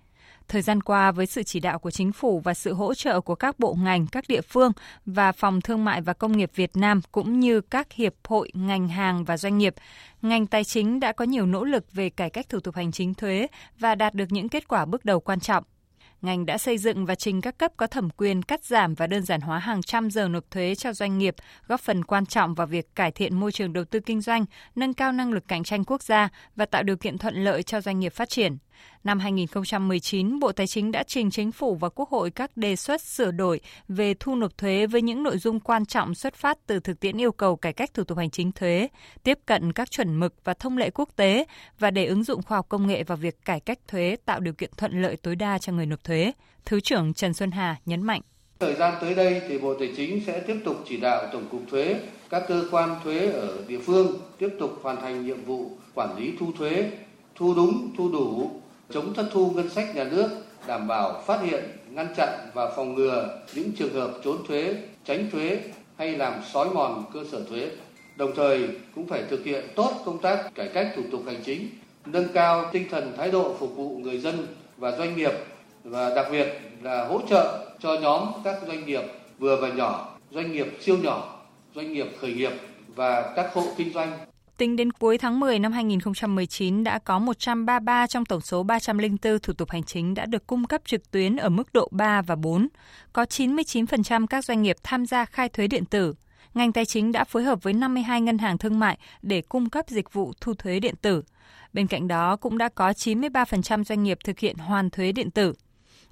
Thời 0.51 0.62
gian 0.62 0.81
qua, 0.81 1.12
với 1.12 1.25
sự 1.25 1.43
chỉ 1.43 1.60
đạo 1.60 1.79
của 1.79 1.91
chính 1.91 2.12
phủ 2.12 2.39
và 2.39 2.53
sự 2.53 2.74
hỗ 2.74 2.93
trợ 2.93 3.22
của 3.22 3.36
các 3.36 3.60
bộ 3.60 3.77
ngành, 3.84 4.08
các 4.08 4.25
địa 4.27 4.41
phương 4.41 4.72
và 5.05 5.31
Phòng 5.31 5.62
Thương 5.62 5.86
mại 5.86 6.01
và 6.01 6.13
Công 6.13 6.38
nghiệp 6.38 6.51
Việt 6.55 6.72
Nam 6.77 7.01
cũng 7.12 7.39
như 7.39 7.62
các 7.62 7.93
hiệp 7.93 8.13
hội, 8.27 8.51
ngành 8.53 8.88
hàng 8.88 9.25
và 9.25 9.38
doanh 9.38 9.58
nghiệp, 9.58 9.75
ngành 10.22 10.48
tài 10.48 10.63
chính 10.63 11.00
đã 11.00 11.12
có 11.12 11.25
nhiều 11.25 11.46
nỗ 11.46 11.63
lực 11.63 11.93
về 11.93 12.10
cải 12.10 12.29
cách 12.29 12.50
thủ 12.50 12.60
tục 12.60 12.75
hành 12.75 12.91
chính 12.91 13.13
thuế 13.13 13.48
và 13.79 13.96
đạt 13.96 14.13
được 14.13 14.25
những 14.29 14.50
kết 14.50 14.67
quả 14.67 14.86
bước 14.86 15.05
đầu 15.05 15.20
quan 15.20 15.39
trọng 15.39 15.63
ngành 16.22 16.46
đã 16.46 16.58
xây 16.58 16.77
dựng 16.77 17.05
và 17.05 17.15
trình 17.15 17.41
các 17.41 17.58
cấp 17.58 17.72
có 17.77 17.88
thẩm 17.88 18.10
quyền 18.10 18.43
cắt 18.43 18.63
giảm 18.63 18.93
và 18.93 19.08
đơn 19.08 19.24
giản 19.24 19.41
hóa 19.41 19.60
hàng 19.60 19.81
trăm 19.81 20.10
giờ 20.12 20.27
nộp 20.27 20.51
thuế 20.51 20.75
cho 20.75 20.93
doanh 20.93 21.17
nghiệp, 21.17 21.36
góp 21.67 21.79
phần 21.79 22.03
quan 22.03 22.25
trọng 22.25 22.55
vào 22.55 22.67
việc 22.67 22.96
cải 22.96 23.12
thiện 23.12 23.39
môi 23.39 23.51
trường 23.51 23.74
đầu 23.74 23.86
tư 23.86 24.00
kinh 24.00 24.22
doanh, 24.22 24.46
nâng 24.75 24.93
cao 24.93 25.12
năng 25.12 25.34
lực 25.34 25.48
cạnh 25.48 25.63
tranh 25.63 25.84
quốc 25.84 26.03
gia 26.03 26.29
và 26.55 26.65
tạo 26.65 26.84
điều 26.84 26.98
kiện 26.98 27.17
thuận 27.17 27.36
lợi 27.36 27.63
cho 27.63 27.81
doanh 27.81 28.00
nghiệp 28.00 28.13
phát 28.13 28.29
triển. 28.29 28.58
Năm 29.03 29.19
2019, 29.19 30.39
Bộ 30.39 30.51
Tài 30.51 30.67
chính 30.67 30.91
đã 30.91 31.03
trình 31.03 31.31
Chính 31.31 31.51
phủ 31.51 31.75
và 31.75 31.89
Quốc 31.89 32.09
hội 32.09 32.31
các 32.31 32.57
đề 32.57 32.75
xuất 32.75 33.01
sửa 33.01 33.31
đổi 33.31 33.59
về 33.88 34.13
thu 34.19 34.35
nộp 34.35 34.57
thuế 34.57 34.88
với 34.88 35.01
những 35.01 35.23
nội 35.23 35.38
dung 35.38 35.59
quan 35.59 35.85
trọng 35.85 36.15
xuất 36.15 36.35
phát 36.35 36.57
từ 36.67 36.79
thực 36.79 37.00
tiễn 37.00 37.21
yêu 37.21 37.31
cầu 37.31 37.55
cải 37.55 37.73
cách 37.73 37.93
thủ 37.93 38.03
tục 38.03 38.17
hành 38.17 38.29
chính 38.29 38.51
thuế, 38.51 38.88
tiếp 39.23 39.39
cận 39.45 39.73
các 39.73 39.91
chuẩn 39.91 40.19
mực 40.19 40.33
và 40.43 40.53
thông 40.53 40.77
lệ 40.77 40.89
quốc 40.89 41.09
tế 41.15 41.45
và 41.79 41.91
để 41.91 42.05
ứng 42.05 42.23
dụng 42.23 42.41
khoa 42.41 42.57
học 42.57 42.65
công 42.69 42.88
nghệ 42.88 43.03
vào 43.03 43.17
việc 43.17 43.45
cải 43.45 43.59
cách 43.59 43.79
thuế 43.88 44.15
tạo 44.25 44.39
điều 44.39 44.53
kiện 44.53 44.69
thuận 44.77 45.01
lợi 45.01 45.17
tối 45.17 45.35
đa 45.35 45.57
cho 45.57 45.73
người 45.73 45.85
nộp 45.85 46.03
thuế. 46.03 46.31
Thứ 46.65 46.79
trưởng 46.79 47.13
Trần 47.13 47.33
Xuân 47.33 47.51
Hà 47.51 47.75
nhấn 47.85 48.03
mạnh. 48.03 48.21
Thời 48.59 48.73
gian 48.73 48.93
tới 49.01 49.15
đây 49.15 49.41
thì 49.47 49.57
Bộ 49.57 49.73
Tài 49.79 49.93
chính 49.97 50.21
sẽ 50.27 50.39
tiếp 50.39 50.61
tục 50.65 50.75
chỉ 50.88 50.97
đạo 50.97 51.27
Tổng 51.33 51.47
cục 51.51 51.61
Thuế, 51.71 52.00
các 52.29 52.43
cơ 52.47 52.67
quan 52.71 52.95
thuế 53.03 53.31
ở 53.31 53.57
địa 53.67 53.79
phương 53.79 54.19
tiếp 54.38 54.50
tục 54.59 54.79
hoàn 54.81 55.01
thành 55.01 55.25
nhiệm 55.25 55.43
vụ 55.43 55.71
quản 55.93 56.17
lý 56.17 56.33
thu 56.39 56.51
thuế, 56.57 56.91
thu 57.35 57.53
đúng, 57.55 57.91
thu 57.97 58.11
đủ, 58.11 58.51
chống 58.93 59.13
thất 59.13 59.25
thu 59.31 59.51
ngân 59.55 59.69
sách 59.69 59.95
nhà 59.95 60.03
nước, 60.03 60.29
đảm 60.67 60.88
bảo 60.88 61.21
phát 61.25 61.41
hiện, 61.41 61.63
ngăn 61.89 62.07
chặn 62.15 62.29
và 62.53 62.71
phòng 62.75 62.95
ngừa 62.95 63.39
những 63.53 63.71
trường 63.71 63.93
hợp 63.93 64.12
trốn 64.24 64.38
thuế, 64.48 64.75
tránh 65.05 65.29
thuế 65.31 65.60
hay 65.98 66.17
làm 66.17 66.33
xói 66.53 66.69
mòn 66.69 67.05
cơ 67.13 67.19
sở 67.31 67.41
thuế. 67.50 67.69
Đồng 68.15 68.36
thời 68.36 68.69
cũng 68.95 69.07
phải 69.07 69.24
thực 69.29 69.45
hiện 69.45 69.65
tốt 69.75 69.91
công 70.05 70.19
tác 70.19 70.55
cải 70.55 70.67
cách 70.74 70.91
thủ 70.95 71.01
tục 71.12 71.21
hành 71.25 71.41
chính, 71.45 71.69
nâng 72.05 72.27
cao 72.33 72.69
tinh 72.71 72.88
thần 72.91 73.13
thái 73.17 73.31
độ 73.31 73.55
phục 73.60 73.75
vụ 73.75 73.98
người 73.98 74.17
dân 74.17 74.48
và 74.77 74.91
doanh 74.91 75.17
nghiệp 75.17 75.31
và 75.83 76.15
đặc 76.15 76.27
biệt 76.31 76.48
là 76.81 77.05
hỗ 77.05 77.21
trợ 77.29 77.65
cho 77.79 77.98
nhóm 78.01 78.27
các 78.43 78.55
doanh 78.67 78.86
nghiệp 78.86 79.03
vừa 79.39 79.55
và 79.55 79.69
nhỏ, 79.69 80.17
doanh 80.31 80.51
nghiệp 80.51 80.67
siêu 80.81 80.98
nhỏ, 81.03 81.39
doanh 81.75 81.93
nghiệp 81.93 82.07
khởi 82.21 82.33
nghiệp 82.33 82.51
và 82.95 83.33
các 83.36 83.53
hộ 83.53 83.63
kinh 83.77 83.93
doanh 83.93 84.12
Tính 84.61 84.75
đến 84.75 84.91
cuối 84.91 85.17
tháng 85.17 85.39
10 85.39 85.59
năm 85.59 85.71
2019 85.71 86.83
đã 86.83 86.99
có 86.99 87.19
133 87.19 88.07
trong 88.07 88.25
tổng 88.25 88.41
số 88.41 88.63
304 88.63 89.39
thủ 89.39 89.53
tục 89.53 89.71
hành 89.71 89.83
chính 89.83 90.13
đã 90.13 90.25
được 90.25 90.47
cung 90.47 90.65
cấp 90.65 90.81
trực 90.85 91.11
tuyến 91.11 91.35
ở 91.35 91.49
mức 91.49 91.73
độ 91.73 91.89
3 91.91 92.21
và 92.21 92.35
4. 92.35 92.67
Có 93.13 93.23
99% 93.23 94.27
các 94.27 94.45
doanh 94.45 94.61
nghiệp 94.61 94.75
tham 94.83 95.05
gia 95.05 95.25
khai 95.25 95.49
thuế 95.49 95.67
điện 95.67 95.85
tử. 95.85 96.13
Ngành 96.53 96.71
tài 96.71 96.85
chính 96.85 97.11
đã 97.11 97.23
phối 97.23 97.43
hợp 97.43 97.63
với 97.63 97.73
52 97.73 98.21
ngân 98.21 98.37
hàng 98.37 98.57
thương 98.57 98.79
mại 98.79 98.97
để 99.21 99.41
cung 99.41 99.69
cấp 99.69 99.85
dịch 99.87 100.13
vụ 100.13 100.33
thu 100.41 100.53
thuế 100.53 100.79
điện 100.79 100.95
tử. 101.01 101.23
Bên 101.73 101.87
cạnh 101.87 102.07
đó 102.07 102.35
cũng 102.35 102.57
đã 102.57 102.69
có 102.69 102.91
93% 102.91 103.83
doanh 103.83 104.03
nghiệp 104.03 104.17
thực 104.23 104.39
hiện 104.39 104.55
hoàn 104.57 104.89
thuế 104.89 105.11
điện 105.11 105.31
tử. 105.31 105.53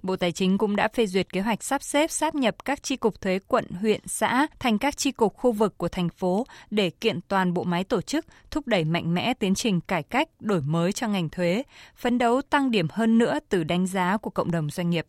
Bộ 0.03 0.15
Tài 0.15 0.31
chính 0.31 0.57
cũng 0.57 0.75
đã 0.75 0.87
phê 0.87 1.07
duyệt 1.07 1.33
kế 1.33 1.41
hoạch 1.41 1.63
sắp 1.63 1.83
xếp 1.83 2.11
sáp 2.11 2.35
nhập 2.35 2.55
các 2.65 2.83
chi 2.83 2.95
cục 2.95 3.21
thuế 3.21 3.39
quận, 3.47 3.65
huyện, 3.81 4.01
xã 4.05 4.47
thành 4.59 4.77
các 4.77 4.97
chi 4.97 5.11
cục 5.11 5.37
khu 5.37 5.51
vực 5.51 5.77
của 5.77 5.87
thành 5.87 6.09
phố 6.09 6.45
để 6.69 6.89
kiện 6.89 7.19
toàn 7.27 7.53
bộ 7.53 7.63
máy 7.63 7.83
tổ 7.83 8.01
chức, 8.01 8.25
thúc 8.51 8.67
đẩy 8.67 8.83
mạnh 8.83 9.13
mẽ 9.13 9.33
tiến 9.33 9.55
trình 9.55 9.81
cải 9.81 10.03
cách, 10.03 10.27
đổi 10.39 10.61
mới 10.61 10.93
cho 10.93 11.07
ngành 11.07 11.29
thuế, 11.29 11.63
phấn 11.95 12.17
đấu 12.17 12.41
tăng 12.41 12.71
điểm 12.71 12.87
hơn 12.91 13.17
nữa 13.17 13.39
từ 13.49 13.63
đánh 13.63 13.87
giá 13.87 14.17
của 14.17 14.29
cộng 14.29 14.51
đồng 14.51 14.69
doanh 14.69 14.89
nghiệp. 14.89 15.05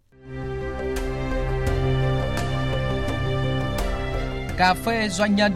Cà 4.58 4.74
phê 4.74 5.08
doanh 5.08 5.34
nhân 5.36 5.52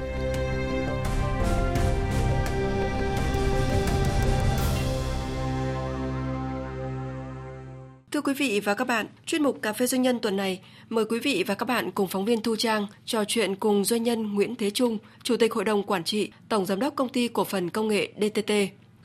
Thưa 8.14 8.20
quý 8.20 8.34
vị 8.34 8.60
và 8.60 8.74
các 8.74 8.84
bạn, 8.84 9.06
chuyên 9.26 9.42
mục 9.42 9.62
Cà 9.62 9.72
phê 9.72 9.86
Doanh 9.86 10.02
nhân 10.02 10.18
tuần 10.18 10.36
này 10.36 10.60
mời 10.88 11.04
quý 11.04 11.18
vị 11.18 11.44
và 11.46 11.54
các 11.54 11.66
bạn 11.66 11.90
cùng 11.90 12.08
phóng 12.08 12.24
viên 12.24 12.42
Thu 12.42 12.56
Trang 12.56 12.86
trò 13.04 13.24
chuyện 13.24 13.56
cùng 13.56 13.84
doanh 13.84 14.02
nhân 14.02 14.34
Nguyễn 14.34 14.56
Thế 14.56 14.70
Trung, 14.70 14.98
Chủ 15.22 15.36
tịch 15.36 15.52
Hội 15.52 15.64
đồng 15.64 15.82
Quản 15.82 16.04
trị, 16.04 16.30
Tổng 16.48 16.66
Giám 16.66 16.80
đốc 16.80 16.96
Công 16.96 17.08
ty 17.08 17.28
Cổ 17.28 17.44
phần 17.44 17.70
Công 17.70 17.88
nghệ 17.88 18.12
DTT. 18.20 18.52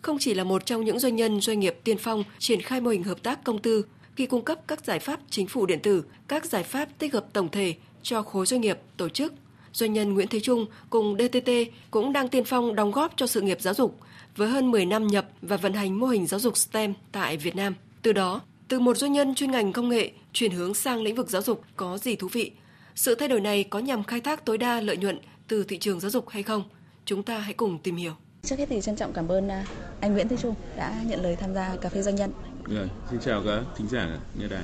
Không 0.02 0.18
chỉ 0.20 0.34
là 0.34 0.44
một 0.44 0.66
trong 0.66 0.86
những 0.86 1.00
doanh 1.00 1.16
nhân 1.16 1.42
doanh 1.42 1.60
nghiệp 1.60 1.76
tiên 1.84 1.98
phong 1.98 2.24
triển 2.40 2.62
khai 2.62 2.82
mô 2.82 2.90
hình 2.90 3.04
hợp 3.04 3.24
tác 3.24 3.44
công 3.44 3.60
tư 3.60 3.86
khi 4.16 4.26
cung 4.26 4.46
cấp 4.46 4.60
các 4.68 4.86
giải 4.86 5.00
pháp 5.00 5.20
chính 5.30 5.48
phủ 5.48 5.66
điện 5.66 5.80
tử, 5.80 6.04
các 6.28 6.46
giải 6.46 6.64
pháp 6.64 6.90
tích 6.98 7.14
hợp 7.14 7.26
tổng 7.34 7.50
thể 7.50 7.74
cho 8.04 8.22
khối 8.22 8.46
doanh 8.46 8.62
nghiệp, 8.62 8.80
tổ 8.98 9.10
chức. 9.10 9.34
Doanh 9.74 9.94
nhân 9.94 10.14
Nguyễn 10.14 10.28
Thế 10.28 10.40
Trung 10.40 10.66
cùng 10.90 11.18
DTT 11.20 11.52
cũng 11.92 12.14
đang 12.14 12.30
tiên 12.30 12.44
phong 12.46 12.76
đóng 12.76 12.92
góp 12.92 13.14
cho 13.16 13.28
sự 13.28 13.42
nghiệp 13.42 13.62
giáo 13.62 13.74
dục 13.74 14.00
với 14.36 14.50
hơn 14.50 14.72
10 14.72 14.86
năm 14.86 15.08
nhập 15.08 15.28
và 15.42 15.58
vận 15.58 15.74
hành 15.74 16.00
mô 16.00 16.08
hình 16.08 16.28
giáo 16.28 16.40
dục 16.40 16.58
STEM 16.58 16.94
tại 17.12 17.38
Việt 17.38 17.56
Nam. 17.56 17.74
Từ 18.02 18.14
đó, 18.14 18.42
từ 18.70 18.80
một 18.80 18.98
doanh 18.98 19.14
nhân 19.14 19.36
chuyên 19.36 19.52
ngành 19.52 19.74
công 19.74 19.90
nghệ 19.90 20.12
chuyển 20.34 20.52
hướng 20.52 20.74
sang 20.74 21.02
lĩnh 21.02 21.16
vực 21.16 21.30
giáo 21.30 21.42
dục 21.42 21.62
có 21.76 21.98
gì 21.98 22.16
thú 22.16 22.28
vị? 22.32 22.52
Sự 22.96 23.16
thay 23.16 23.28
đổi 23.28 23.42
này 23.42 23.64
có 23.64 23.80
nhằm 23.80 24.04
khai 24.04 24.22
thác 24.22 24.46
tối 24.46 24.58
đa 24.58 24.82
lợi 24.82 24.98
nhuận 24.98 25.20
từ 25.48 25.64
thị 25.64 25.78
trường 25.78 26.00
giáo 26.00 26.12
dục 26.12 26.30
hay 26.30 26.44
không? 26.44 26.64
Chúng 27.06 27.24
ta 27.24 27.40
hãy 27.40 27.54
cùng 27.54 27.80
tìm 27.84 27.96
hiểu. 27.96 28.14
Trước 28.44 28.56
hết 28.60 28.66
thì 28.70 28.82
trân 28.82 28.96
trọng 28.96 29.14
cảm 29.14 29.28
ơn 29.28 29.48
à, 29.48 29.66
anh 30.02 30.14
Nguyễn 30.14 30.28
Thế 30.28 30.38
Trung 30.38 30.56
đã 30.78 31.02
nhận 31.06 31.24
lời 31.24 31.36
tham 31.36 31.54
gia 31.54 31.76
cà 31.76 31.90
phê 31.90 32.02
doanh 32.02 32.16
nhân. 32.16 32.32
Rồi, 32.68 32.90
xin 33.12 33.20
chào 33.20 33.44
các 33.46 33.64
thính 33.78 33.88
giả 33.88 34.18
nghe 34.40 34.48
đài. 34.48 34.64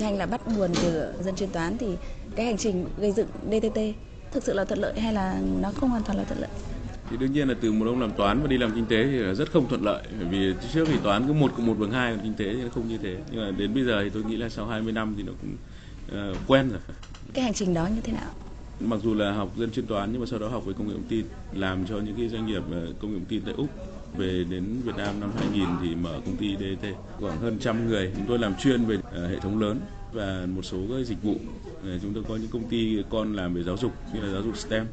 Anh 0.00 0.18
là 0.18 0.26
bắt 0.26 0.40
nguồn 0.48 0.70
từ 0.82 1.12
dân 1.24 1.36
chuyên 1.36 1.50
toán 1.50 1.78
thì 1.78 1.86
cái 2.36 2.46
hành 2.46 2.58
trình 2.58 2.86
gây 2.98 3.12
dựng 3.12 3.28
DTT 3.50 3.78
thực 4.32 4.44
sự 4.44 4.52
là 4.52 4.64
thuận 4.64 4.80
lợi 4.80 5.00
hay 5.00 5.12
là 5.12 5.40
nó 5.60 5.72
không 5.76 5.90
hoàn 5.90 6.02
toàn 6.02 6.18
là 6.18 6.24
thuận 6.24 6.40
lợi? 6.40 6.50
Thì 7.12 7.18
đương 7.18 7.32
nhiên 7.32 7.48
là 7.48 7.54
từ 7.60 7.72
một 7.72 7.86
ông 7.86 8.00
làm 8.00 8.10
toán 8.10 8.40
và 8.42 8.46
đi 8.46 8.58
làm 8.58 8.72
kinh 8.74 8.86
tế 8.86 9.04
thì 9.04 9.34
rất 9.34 9.52
không 9.52 9.68
thuận 9.68 9.84
lợi 9.84 10.02
bởi 10.18 10.28
vì 10.28 10.54
trước 10.72 10.84
thì 10.88 10.98
toán 11.02 11.26
cứ 11.26 11.32
một 11.32 11.52
cộng 11.56 11.66
một 11.66 11.74
bằng 11.78 11.90
hai 11.90 12.12
còn 12.12 12.24
kinh 12.24 12.34
tế 12.34 12.54
thì 12.54 12.62
nó 12.62 12.68
không 12.74 12.88
như 12.88 12.98
thế. 12.98 13.16
Nhưng 13.30 13.40
mà 13.40 13.50
đến 13.50 13.74
bây 13.74 13.84
giờ 13.84 14.00
thì 14.04 14.10
tôi 14.10 14.24
nghĩ 14.24 14.36
là 14.36 14.48
sau 14.48 14.66
20 14.66 14.92
năm 14.92 15.14
thì 15.16 15.22
nó 15.22 15.32
cũng 15.40 15.56
uh, 16.30 16.36
quen 16.46 16.68
rồi. 16.70 16.78
Cái 17.34 17.44
hành 17.44 17.54
trình 17.54 17.74
đó 17.74 17.86
như 17.86 18.00
thế 18.02 18.12
nào? 18.12 18.30
Mặc 18.80 19.00
dù 19.02 19.14
là 19.14 19.32
học 19.32 19.52
dân 19.56 19.70
chuyên 19.70 19.86
toán 19.86 20.12
nhưng 20.12 20.20
mà 20.20 20.26
sau 20.26 20.38
đó 20.38 20.48
học 20.48 20.66
về 20.66 20.72
công 20.78 20.88
nghệ 20.88 20.94
thông 20.94 21.08
tin 21.08 21.24
làm 21.52 21.86
cho 21.86 21.96
những 21.96 22.16
cái 22.16 22.28
doanh 22.28 22.46
nghiệp 22.46 22.62
ờ, 22.72 22.92
công 23.00 23.12
nghệ 23.12 23.18
thông 23.18 23.28
tin 23.28 23.42
tại 23.44 23.54
úc 23.56 23.68
về 24.16 24.44
đến 24.50 24.64
Việt 24.84 24.96
Nam 24.96 25.20
năm 25.20 25.30
2000 25.38 25.64
thì 25.82 25.94
mở 25.94 26.20
công 26.26 26.36
ty 26.36 26.56
DT 26.56 26.86
khoảng 27.20 27.38
hơn 27.38 27.58
trăm 27.60 27.88
người 27.88 28.12
chúng 28.16 28.26
tôi 28.28 28.38
làm 28.38 28.54
chuyên 28.54 28.84
về 28.84 28.96
uh, 28.96 29.30
hệ 29.30 29.38
thống 29.38 29.60
lớn 29.60 29.80
và 30.12 30.46
một 30.54 30.62
số 30.62 30.78
các 30.88 31.06
dịch 31.06 31.22
vụ. 31.22 31.34
Chúng 32.02 32.14
tôi 32.14 32.24
có 32.28 32.36
những 32.36 32.50
công 32.50 32.68
ty 32.68 33.02
con 33.10 33.32
làm 33.32 33.54
về 33.54 33.62
giáo 33.62 33.76
dục 33.76 33.92
như 34.14 34.20
là 34.20 34.32
giáo 34.32 34.42
dục 34.42 34.56
STEM 34.56 34.86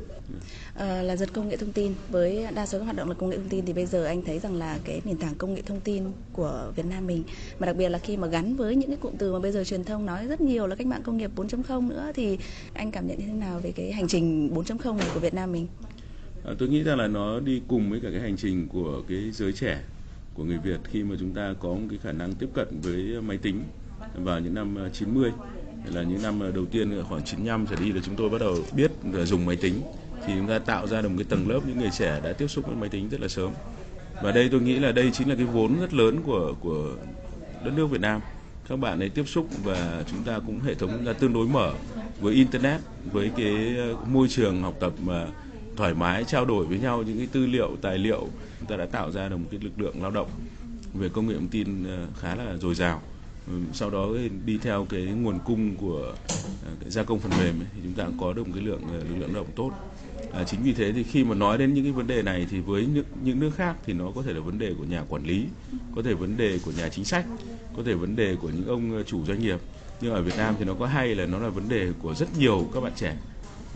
à, 0.74 1.01
là 1.01 1.15
giật 1.15 1.29
công 1.33 1.50
nghệ 1.50 1.57
thông 1.57 1.71
tin. 1.71 1.93
Với 2.09 2.48
đa 2.55 2.65
số 2.65 2.77
các 2.77 2.83
hoạt 2.83 2.95
động 2.95 3.09
là 3.09 3.15
công 3.15 3.29
nghệ 3.29 3.38
thông 3.38 3.50
tin 3.50 3.65
thì 3.65 3.74
bây 3.74 3.86
giờ 3.86 4.05
anh 4.05 4.21
thấy 4.21 4.39
rằng 4.39 4.55
là 4.55 4.79
cái 4.83 5.01
nền 5.05 5.17
tảng 5.17 5.36
công 5.36 5.53
nghệ 5.53 5.62
thông 5.62 5.79
tin 5.79 6.03
của 6.33 6.71
Việt 6.75 6.86
Nam 6.86 7.07
mình 7.07 7.24
mà 7.59 7.67
đặc 7.67 7.75
biệt 7.75 7.89
là 7.89 7.98
khi 7.98 8.17
mà 8.17 8.27
gắn 8.27 8.55
với 8.55 8.75
những 8.75 8.89
cái 8.89 8.98
cụm 8.98 9.15
từ 9.17 9.33
mà 9.33 9.39
bây 9.39 9.51
giờ 9.51 9.63
truyền 9.63 9.83
thông 9.83 10.05
nói 10.05 10.27
rất 10.27 10.41
nhiều 10.41 10.67
là 10.67 10.75
cách 10.75 10.88
mạng 10.88 11.01
công 11.03 11.17
nghiệp 11.17 11.31
4.0 11.36 11.88
nữa 11.88 12.12
thì 12.15 12.38
anh 12.74 12.91
cảm 12.91 13.07
nhận 13.07 13.19
như 13.19 13.25
thế 13.27 13.33
nào 13.33 13.59
về 13.59 13.71
cái 13.71 13.91
hành 13.91 14.07
trình 14.07 14.53
4.0 14.53 14.98
này 14.98 15.09
của 15.13 15.19
Việt 15.19 15.33
Nam 15.33 15.51
mình? 15.51 15.67
À, 16.43 16.53
tôi 16.59 16.69
nghĩ 16.69 16.83
rằng 16.83 16.98
là 16.98 17.07
nó 17.07 17.39
đi 17.39 17.62
cùng 17.67 17.89
với 17.89 18.00
cả 18.00 18.09
cái 18.12 18.21
hành 18.21 18.38
trình 18.38 18.67
của 18.67 19.01
cái 19.07 19.31
giới 19.31 19.53
trẻ 19.53 19.79
của 20.33 20.43
người 20.43 20.57
Việt 20.57 20.79
khi 20.83 21.03
mà 21.03 21.15
chúng 21.19 21.33
ta 21.33 21.53
có 21.59 21.69
một 21.69 21.88
cái 21.89 22.00
khả 22.03 22.12
năng 22.12 22.33
tiếp 22.33 22.50
cận 22.53 22.67
với 22.81 23.21
máy 23.21 23.38
tính 23.38 23.63
vào 24.15 24.39
những 24.39 24.53
năm 24.53 24.75
ờ, 24.75 24.89
90 24.89 25.31
là 25.93 26.03
những 26.03 26.21
năm 26.21 26.53
đầu 26.53 26.65
tiên 26.65 27.03
khoảng 27.09 27.24
95 27.24 27.65
trở 27.69 27.75
đi 27.75 27.91
là 27.91 28.01
chúng 28.05 28.15
tôi 28.15 28.29
bắt 28.29 28.38
đầu 28.39 28.55
biết 28.75 28.91
dùng 29.25 29.45
máy 29.45 29.55
tính 29.55 29.81
thì 30.25 30.33
chúng 30.38 30.47
ta 30.47 30.59
tạo 30.59 30.88
ra 30.88 31.01
được 31.01 31.09
một 31.09 31.15
cái 31.17 31.25
tầng 31.29 31.49
lớp 31.49 31.59
những 31.67 31.79
người 31.79 31.89
trẻ 31.97 32.19
đã 32.23 32.33
tiếp 32.33 32.47
xúc 32.47 32.67
với 32.67 32.75
máy 32.75 32.89
tính 32.89 33.09
rất 33.09 33.21
là 33.21 33.27
sớm. 33.27 33.51
Và 34.23 34.31
đây 34.31 34.49
tôi 34.49 34.61
nghĩ 34.61 34.79
là 34.79 34.91
đây 34.91 35.11
chính 35.13 35.29
là 35.29 35.35
cái 35.35 35.45
vốn 35.45 35.79
rất 35.79 35.93
lớn 35.93 36.21
của 36.25 36.53
của 36.59 36.95
đất 37.63 37.71
nước 37.75 37.88
Việt 37.88 38.01
Nam. 38.01 38.21
Các 38.69 38.79
bạn 38.79 38.99
ấy 38.99 39.09
tiếp 39.09 39.23
xúc 39.27 39.47
và 39.63 40.03
chúng 40.11 40.23
ta 40.23 40.39
cũng 40.39 40.59
hệ 40.59 40.75
thống 40.75 41.05
là 41.05 41.13
tương 41.13 41.33
đối 41.33 41.47
mở 41.47 41.73
với 42.21 42.33
internet, 42.33 42.81
với 43.11 43.31
cái 43.38 43.75
ờ, 43.77 43.95
môi 44.07 44.27
trường 44.27 44.61
học 44.61 44.73
tập 44.79 44.93
mà 45.05 45.27
thoải 45.77 45.93
mái, 45.93 46.23
trao 46.23 46.45
đổi 46.45 46.65
với 46.65 46.79
nhau 46.79 47.03
những 47.03 47.17
cái 47.17 47.27
tư 47.31 47.45
liệu, 47.45 47.75
tài 47.81 47.97
liệu. 47.97 48.27
Chúng 48.59 48.69
ta 48.69 48.75
đã 48.75 48.85
tạo 48.85 49.11
ra 49.11 49.29
được 49.29 49.38
một 49.38 49.47
cái 49.51 49.59
lực 49.63 49.79
lượng 49.81 50.01
lao 50.01 50.11
động 50.11 50.29
về 50.93 51.09
công 51.09 51.27
nghệ 51.27 51.33
thông 51.33 51.47
tin 51.47 51.83
ờ, 51.83 52.05
khá 52.19 52.35
là 52.35 52.57
dồi 52.57 52.75
dào 52.75 53.01
sau 53.74 53.89
đó 53.89 54.08
đi 54.46 54.58
theo 54.58 54.88
cái 54.89 55.01
nguồn 55.01 55.39
cung 55.46 55.75
của 55.75 56.15
à, 56.65 56.72
cái 56.82 56.89
gia 56.89 57.03
công 57.03 57.20
phần 57.20 57.32
mềm 57.39 57.60
ấy, 57.60 57.68
thì 57.75 57.82
chúng 57.84 57.94
ta 57.94 58.03
cũng 58.06 58.18
có 58.20 58.34
được 58.34 58.48
một 58.48 58.53
cái 58.56 58.63
lượng 58.63 58.82
à, 58.82 58.98
lực 58.98 59.15
lượng 59.20 59.34
lao 59.34 59.44
động 59.44 59.51
tốt. 59.56 59.72
À, 60.34 60.44
chính 60.44 60.63
vì 60.63 60.74
thế 60.74 60.91
thì 60.91 61.03
khi 61.03 61.24
mà 61.24 61.36
nói 61.36 61.58
đến 61.58 61.74
những 61.74 61.84
cái 61.84 61.94
vấn 61.94 62.08
đề 62.08 62.22
này 62.22 62.48
thì 62.51 62.60
với 62.60 62.86
những, 62.86 63.06
những 63.24 63.39
nước 63.39 63.51
khác 63.56 63.75
thì 63.86 63.94
nó 63.94 64.12
có 64.15 64.22
thể 64.22 64.34
là 64.34 64.39
vấn 64.39 64.60
đề 64.60 64.74
của 64.77 64.84
nhà 64.84 65.03
quản 65.10 65.24
lý 65.24 65.46
có 65.96 66.01
thể 66.01 66.13
vấn 66.13 66.38
đề 66.38 66.60
của 66.65 66.72
nhà 66.72 66.89
chính 66.89 67.06
sách 67.06 67.25
có 67.77 67.84
thể 67.86 67.94
vấn 67.94 68.15
đề 68.15 68.36
của 68.36 68.50
những 68.50 68.68
ông 68.68 68.98
à, 68.98 69.03
chủ 69.06 69.25
doanh 69.25 69.41
nghiệp. 69.41 69.60
Nhưng 70.01 70.13
ở 70.13 70.22
Việt 70.22 70.38
Nam 70.38 70.56
thì 70.60 70.65
nó 70.65 70.74
có 70.74 70.86
hay 70.86 71.15
là 71.15 71.25
nó 71.25 71.39
là 71.39 71.50
vấn 71.50 71.70
đề 71.70 71.91
của 72.01 72.13
rất 72.13 72.38
nhiều 72.38 72.70
các 72.74 72.82
bạn 72.82 72.94
trẻ. 72.96 73.15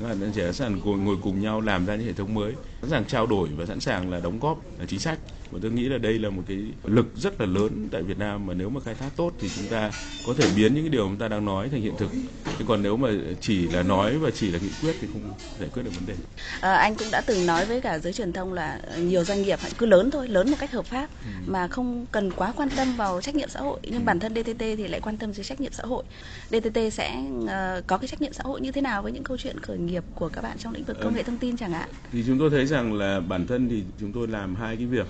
Các 0.02 0.08
bạn 0.08 0.32
trẻ 0.36 0.44
sẵn 0.44 0.54
sàng 0.54 0.80
ngồi, 0.84 0.98
ngồi 0.98 1.18
cùng 1.22 1.42
nhau 1.42 1.62
làm 1.62 1.86
ra 1.86 1.96
những 1.96 2.08
hệ 2.08 2.14
thống 2.14 2.34
mới 2.34 2.54
sẵn 2.82 2.90
sàng 2.90 3.06
trao 3.06 3.26
đổi 3.26 3.50
và 3.50 3.66
sẵn 3.66 3.80
sàng 3.80 4.12
là 4.12 4.20
đóng 4.20 4.40
góp 4.40 4.62
chính 4.88 5.00
sách 5.00 5.20
và 5.54 5.60
tôi 5.62 5.72
nghĩ 5.72 5.90
là 5.90 5.98
đây 5.98 6.20
là 6.20 6.30
một 6.30 6.44
cái 6.48 6.58
lực 6.84 7.06
rất 7.16 7.42
là 7.42 7.46
lớn 7.46 7.88
tại 7.92 8.04
Việt 8.04 8.20
Nam 8.20 8.46
mà 8.46 8.54
nếu 8.54 8.70
mà 8.70 8.82
khai 8.82 8.96
thác 8.96 9.10
tốt 9.16 9.32
thì 9.40 9.50
chúng 9.56 9.66
ta 9.66 9.92
có 10.28 10.34
thể 10.38 10.50
biến 10.56 10.74
những 10.74 10.84
cái 10.84 10.90
điều 10.90 11.08
chúng 11.08 11.18
ta 11.18 11.28
đang 11.28 11.46
nói 11.46 11.70
thành 11.70 11.82
hiện 11.82 11.94
thực. 11.98 12.12
Chứ 12.60 12.66
còn 12.68 12.84
nếu 12.84 12.98
mà 12.98 13.10
chỉ 13.42 13.68
là 13.68 13.84
nói 13.84 14.18
và 14.18 14.30
chỉ 14.34 14.52
là 14.52 14.60
nghị 14.60 14.70
quyết 14.82 14.96
thì 15.02 15.08
không 15.14 15.34
giải 15.60 15.70
quyết 15.74 15.84
được 15.84 15.92
vấn 15.96 16.06
đề. 16.06 16.14
À, 16.62 16.76
anh 16.76 16.96
cũng 16.96 17.08
đã 17.12 17.22
từng 17.22 17.46
nói 17.46 17.66
với 17.66 17.82
cả 17.82 18.00
giới 18.00 18.14
truyền 18.14 18.34
thông 18.34 18.54
là 18.54 18.82
nhiều 18.98 19.24
doanh 19.24 19.42
nghiệp 19.42 19.60
cứ 19.78 19.86
lớn 19.86 20.12
thôi 20.12 20.28
lớn 20.28 20.52
một 20.52 20.58
cách 20.60 20.72
hợp 20.72 20.86
pháp 20.86 21.10
ừ. 21.26 21.32
mà 21.48 21.68
không 21.68 22.06
cần 22.12 22.32
quá 22.32 22.54
quan 22.56 22.70
tâm 22.76 22.96
vào 22.98 23.22
trách 23.22 23.36
nhiệm 23.36 23.50
xã 23.50 23.60
hội. 23.60 23.80
Nhưng 23.84 24.02
ừ. 24.02 24.06
bản 24.06 24.20
thân 24.20 24.34
DTT 24.34 24.60
thì 24.60 24.88
lại 24.88 25.00
quan 25.00 25.18
tâm 25.18 25.32
đến 25.34 25.46
trách 25.46 25.62
nhiệm 25.62 25.72
xã 25.72 25.84
hội. 25.84 26.04
DTT 26.50 26.94
sẽ 26.94 27.24
uh, 27.44 27.88
có 27.88 27.98
cái 27.98 28.08
trách 28.08 28.22
nhiệm 28.22 28.34
xã 28.34 28.44
hội 28.44 28.62
như 28.62 28.72
thế 28.72 28.82
nào 28.82 29.02
với 29.04 29.12
những 29.12 29.24
câu 29.24 29.38
chuyện 29.38 29.60
khởi 29.60 29.78
nghiệp 29.78 30.04
của 30.16 30.30
các 30.30 30.42
bạn 30.42 30.58
trong 30.58 30.74
lĩnh 30.74 30.84
vực 30.84 30.98
công 31.04 31.16
nghệ 31.16 31.24
thông 31.24 31.38
tin 31.38 31.58
chẳng 31.58 31.72
hạn? 31.72 31.90
Thì 32.12 32.24
chúng 32.28 32.40
tôi 32.40 32.50
thấy 32.50 32.66
rằng 32.66 32.94
là 32.94 33.20
bản 33.20 33.48
thân 33.48 33.70
thì 33.70 33.84
chúng 34.00 34.12
tôi 34.14 34.28
làm 34.28 34.56
hai 34.56 34.76
cái 34.76 34.86
việc 34.86 35.08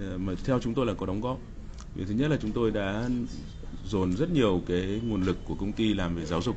Ờ, 0.00 0.18
mà 0.18 0.32
theo 0.44 0.58
chúng 0.60 0.74
tôi 0.74 0.86
là 0.86 0.94
có 0.94 1.06
đóng 1.06 1.20
góp. 1.20 1.38
Việc 1.94 2.04
thứ 2.08 2.14
nhất 2.14 2.30
là 2.30 2.36
chúng 2.42 2.52
tôi 2.52 2.70
đã 2.70 3.08
dồn 3.86 4.16
rất 4.16 4.30
nhiều 4.30 4.62
cái 4.66 5.00
nguồn 5.04 5.22
lực 5.22 5.36
của 5.44 5.54
công 5.54 5.72
ty 5.72 5.94
làm 5.94 6.16
về 6.16 6.24
giáo 6.24 6.42
dục, 6.42 6.56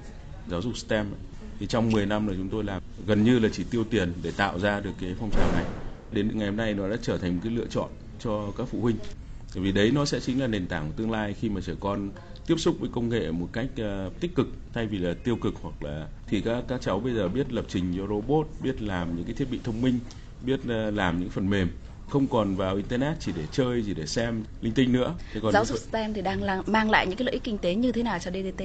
giáo 0.50 0.62
dục 0.62 0.78
STEM. 0.78 1.06
Thì 1.60 1.68
trong 1.68 1.92
10 1.92 2.06
năm 2.06 2.28
là 2.28 2.34
chúng 2.38 2.50
tôi 2.50 2.64
làm 2.64 2.82
gần 3.08 3.24
như 3.24 3.40
là 3.40 3.50
chỉ 3.52 3.64
tiêu 3.72 3.84
tiền 3.84 4.14
để 4.24 4.32
tạo 4.32 4.60
ra 4.60 4.80
được 4.80 4.92
cái 5.02 5.16
phong 5.20 5.30
trào 5.32 5.52
này. 5.54 5.66
Đến 6.12 6.32
ngày 6.34 6.48
hôm 6.48 6.58
nay 6.58 6.74
nó 6.74 6.90
đã 6.90 6.96
trở 7.02 7.18
thành 7.18 7.34
một 7.36 7.42
cái 7.44 7.54
lựa 7.54 7.66
chọn 7.70 7.90
cho 8.20 8.52
các 8.58 8.68
phụ 8.72 8.82
huynh. 8.82 8.96
Bởi 9.56 9.64
vì 9.64 9.72
đấy 9.72 9.92
nó 9.92 10.06
sẽ 10.06 10.20
chính 10.20 10.42
là 10.42 10.48
nền 10.48 10.68
tảng 10.68 10.88
của 10.88 10.94
tương 10.98 11.12
lai 11.12 11.34
khi 11.34 11.50
mà 11.50 11.62
trẻ 11.62 11.74
con 11.80 12.10
tiếp 12.48 12.56
xúc 12.58 12.76
với 12.80 12.90
công 12.94 13.10
nghệ 13.10 13.32
một 13.32 13.50
cách 13.54 13.70
uh, 13.82 14.20
tích 14.20 14.36
cực 14.36 14.48
thay 14.74 14.88
vì 14.88 14.98
là 14.98 15.14
tiêu 15.24 15.36
cực 15.36 15.54
hoặc 15.62 15.84
là 15.84 16.08
thì 16.28 16.42
các 16.42 16.64
các 16.68 16.82
cháu 16.82 17.00
bây 17.00 17.14
giờ 17.14 17.28
biết 17.28 17.54
lập 17.54 17.66
trình 17.68 17.94
cho 17.98 18.08
robot, 18.08 18.48
biết 18.64 18.82
làm 18.82 19.16
những 19.16 19.26
cái 19.26 19.34
thiết 19.34 19.52
bị 19.52 19.60
thông 19.64 19.82
minh, 19.82 20.00
biết 20.46 20.60
uh, 20.60 20.94
làm 20.94 21.20
những 21.20 21.30
phần 21.30 21.50
mềm 21.50 21.68
không 22.08 22.28
còn 22.28 22.56
vào 22.56 22.76
internet 22.76 23.18
chỉ 23.20 23.32
để 23.36 23.44
chơi 23.52 23.84
chỉ 23.86 23.94
để 23.94 24.06
xem 24.06 24.44
linh 24.62 24.74
tinh 24.74 24.92
nữa. 24.92 25.16
Thế 25.34 25.40
còn 25.44 25.54
giáo 25.54 25.66
dục 25.66 25.78
STEM 25.78 26.14
thì 26.14 26.22
đang 26.22 26.42
mang 26.66 26.90
lại 26.90 27.08
những 27.08 27.18
cái 27.18 27.26
lợi 27.26 27.34
ích 27.34 27.44
kinh 27.44 27.58
tế 27.58 27.76
như 27.76 27.92
thế 27.92 28.04
nào 28.04 28.20
cho 28.20 28.32
DDT 28.32 28.64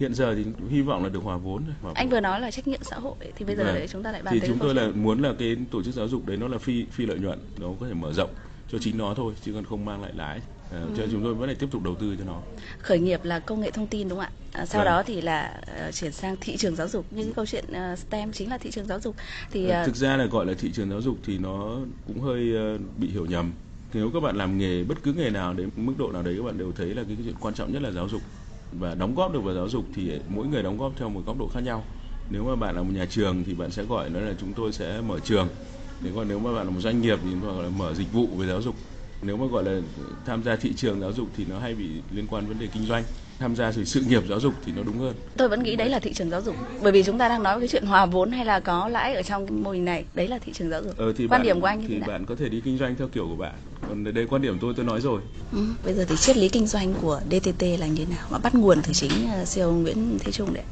hiện 0.00 0.14
giờ 0.14 0.34
thì 0.34 0.44
hy 0.70 0.82
vọng 0.82 1.02
là 1.02 1.08
được 1.08 1.20
hòa 1.22 1.36
vốn 1.36 1.64
hòa 1.82 1.92
anh 1.94 2.08
vừa 2.08 2.20
nói 2.20 2.40
là 2.40 2.50
trách 2.50 2.68
nhiệm 2.68 2.82
xã 2.82 2.96
hội 2.96 3.14
thì 3.36 3.44
bây 3.44 3.56
giờ 3.56 3.64
vâng. 3.64 3.74
đấy 3.74 3.88
chúng 3.90 4.02
ta 4.02 4.12
lại 4.12 4.22
bàn 4.22 4.34
thì 4.34 4.46
chúng 4.46 4.58
tôi 4.58 4.74
là 4.74 4.88
muốn 4.94 5.22
là 5.22 5.32
cái 5.38 5.56
tổ 5.70 5.82
chức 5.82 5.94
giáo 5.94 6.08
dục 6.08 6.26
đấy 6.26 6.36
nó 6.36 6.48
là 6.48 6.58
phi 6.58 6.84
phi 6.92 7.06
lợi 7.06 7.18
nhuận 7.18 7.38
nó 7.60 7.68
có 7.80 7.86
thể 7.88 7.94
mở 7.94 8.12
rộng 8.12 8.30
cho 8.72 8.78
chính 8.78 8.98
nó 8.98 9.14
thôi 9.14 9.34
chứ 9.42 9.52
còn 9.52 9.64
không 9.64 9.84
mang 9.84 10.02
lại 10.02 10.12
lãi 10.14 10.40
à, 10.74 10.80
ừ. 10.80 10.88
cho 10.96 11.02
chúng 11.12 11.22
tôi 11.22 11.34
vẫn 11.34 11.48
phải 11.48 11.54
tiếp 11.54 11.68
tục 11.70 11.82
đầu 11.82 11.94
tư 11.94 12.16
cho 12.18 12.24
nó. 12.24 12.40
Khởi 12.78 12.98
nghiệp 12.98 13.24
là 13.24 13.38
công 13.38 13.60
nghệ 13.60 13.70
thông 13.70 13.86
tin 13.86 14.08
đúng 14.08 14.18
không 14.18 14.26
ạ? 14.26 14.32
À, 14.52 14.66
sau 14.66 14.78
vâng. 14.78 14.86
đó 14.86 15.02
thì 15.06 15.20
là 15.20 15.60
uh, 15.88 15.94
chuyển 15.94 16.12
sang 16.12 16.36
thị 16.40 16.56
trường 16.56 16.76
giáo 16.76 16.88
dục. 16.88 17.06
Những 17.10 17.32
câu 17.32 17.46
chuyện 17.46 17.64
uh, 17.92 17.98
STEM 17.98 18.32
chính 18.32 18.50
là 18.50 18.58
thị 18.58 18.70
trường 18.70 18.86
giáo 18.86 19.00
dục. 19.00 19.16
Thì 19.50 19.66
uh, 19.66 19.86
thực 19.86 19.96
ra 19.96 20.16
là 20.16 20.24
gọi 20.24 20.46
là 20.46 20.54
thị 20.58 20.70
trường 20.72 20.90
giáo 20.90 21.00
dục 21.00 21.18
thì 21.24 21.38
nó 21.38 21.78
cũng 22.06 22.20
hơi 22.20 22.74
uh, 22.74 22.80
bị 22.98 23.08
hiểu 23.08 23.26
nhầm. 23.26 23.52
Nếu 23.92 24.10
các 24.14 24.20
bạn 24.20 24.36
làm 24.36 24.58
nghề 24.58 24.84
bất 24.84 25.02
cứ 25.02 25.12
nghề 25.12 25.30
nào 25.30 25.54
đến 25.54 25.70
mức 25.76 25.92
độ 25.98 26.12
nào 26.12 26.22
đấy 26.22 26.34
các 26.38 26.44
bạn 26.44 26.58
đều 26.58 26.72
thấy 26.72 26.86
là 26.86 27.02
cái, 27.02 27.16
cái 27.16 27.24
chuyện 27.24 27.34
quan 27.40 27.54
trọng 27.54 27.72
nhất 27.72 27.82
là 27.82 27.90
giáo 27.90 28.08
dục. 28.08 28.22
Và 28.72 28.94
đóng 28.94 29.14
góp 29.14 29.32
được 29.32 29.40
vào 29.40 29.54
giáo 29.54 29.68
dục 29.68 29.84
thì 29.94 30.12
mỗi 30.28 30.46
người 30.46 30.62
đóng 30.62 30.78
góp 30.78 30.92
theo 30.96 31.08
một 31.08 31.22
góc 31.26 31.38
độ 31.38 31.48
khác 31.54 31.60
nhau. 31.60 31.84
Nếu 32.30 32.44
mà 32.44 32.56
bạn 32.56 32.76
là 32.76 32.82
một 32.82 32.92
nhà 32.94 33.06
trường 33.10 33.44
thì 33.44 33.54
bạn 33.54 33.70
sẽ 33.70 33.82
gọi 33.82 34.10
nó 34.10 34.20
là 34.20 34.34
chúng 34.40 34.52
tôi 34.52 34.72
sẽ 34.72 35.00
mở 35.00 35.18
trường. 35.18 35.48
Nếu 36.00 36.12
còn 36.16 36.28
nếu 36.28 36.38
mà 36.38 36.52
bạn 36.52 36.64
là 36.66 36.70
một 36.70 36.80
doanh 36.80 37.00
nghiệp 37.00 37.18
thì 37.22 37.28
chúng 37.30 37.40
tôi 37.40 37.54
gọi 37.54 37.62
là 37.62 37.70
mở 37.78 37.94
dịch 37.94 38.12
vụ 38.12 38.26
về 38.26 38.46
giáo 38.46 38.62
dục 38.62 38.74
nếu 39.26 39.36
mà 39.36 39.46
gọi 39.46 39.64
là 39.64 39.80
tham 40.26 40.42
gia 40.42 40.56
thị 40.56 40.72
trường 40.76 41.00
giáo 41.00 41.12
dục 41.12 41.28
thì 41.36 41.44
nó 41.48 41.58
hay 41.58 41.74
bị 41.74 41.88
liên 42.10 42.26
quan 42.30 42.46
vấn 42.46 42.58
đề 42.58 42.66
kinh 42.74 42.86
doanh 42.86 43.04
tham 43.38 43.56
gia 43.56 43.72
sự 43.72 44.00
nghiệp 44.00 44.22
giáo 44.28 44.40
dục 44.40 44.54
thì 44.66 44.72
nó 44.76 44.82
đúng 44.82 44.98
hơn. 44.98 45.14
Tôi 45.36 45.48
vẫn 45.48 45.62
nghĩ 45.62 45.76
đấy 45.76 45.88
là 45.88 45.98
thị 45.98 46.12
trường 46.12 46.30
giáo 46.30 46.40
dục, 46.40 46.56
bởi 46.82 46.92
vì 46.92 47.02
chúng 47.02 47.18
ta 47.18 47.28
đang 47.28 47.42
nói 47.42 47.60
cái 47.60 47.68
chuyện 47.68 47.86
hòa 47.86 48.06
vốn 48.06 48.32
hay 48.32 48.44
là 48.44 48.60
có 48.60 48.88
lãi 48.88 49.14
ở 49.14 49.22
trong 49.22 49.46
cái 49.46 49.56
mô 49.56 49.70
hình 49.70 49.84
này, 49.84 50.04
đấy 50.14 50.28
là 50.28 50.38
thị 50.38 50.52
trường 50.52 50.70
giáo 50.70 50.82
dục. 50.82 50.96
Ờ, 50.96 51.12
thì 51.12 51.24
quan 51.24 51.30
bạn, 51.30 51.42
điểm 51.42 51.60
của 51.60 51.66
anh 51.66 51.80
như 51.80 51.88
thì 51.88 51.94
thế 51.94 52.00
nào? 52.00 52.08
bạn 52.08 52.26
có 52.26 52.34
thể 52.34 52.48
đi 52.48 52.60
kinh 52.60 52.78
doanh 52.78 52.96
theo 52.96 53.08
kiểu 53.08 53.26
của 53.28 53.36
bạn. 53.36 53.54
Còn 53.88 54.14
đây 54.14 54.26
quan 54.26 54.42
điểm 54.42 54.58
tôi 54.60 54.74
tôi 54.76 54.86
nói 54.86 55.00
rồi. 55.00 55.20
Ừ, 55.52 55.58
bây 55.84 55.94
giờ 55.94 56.04
thì 56.08 56.16
triết 56.16 56.36
lý 56.36 56.48
kinh 56.48 56.66
doanh 56.66 56.94
của 57.02 57.20
DTT 57.30 57.62
là 57.78 57.86
như 57.86 58.04
thế 58.04 58.14
nào? 58.14 58.26
Mà 58.30 58.38
bắt 58.38 58.54
nguồn 58.54 58.82
từ 58.82 58.92
chính 58.92 59.10
CEO 59.54 59.72
Nguyễn 59.72 60.18
Thế 60.24 60.32
Trung 60.32 60.54
đấy. 60.54 60.64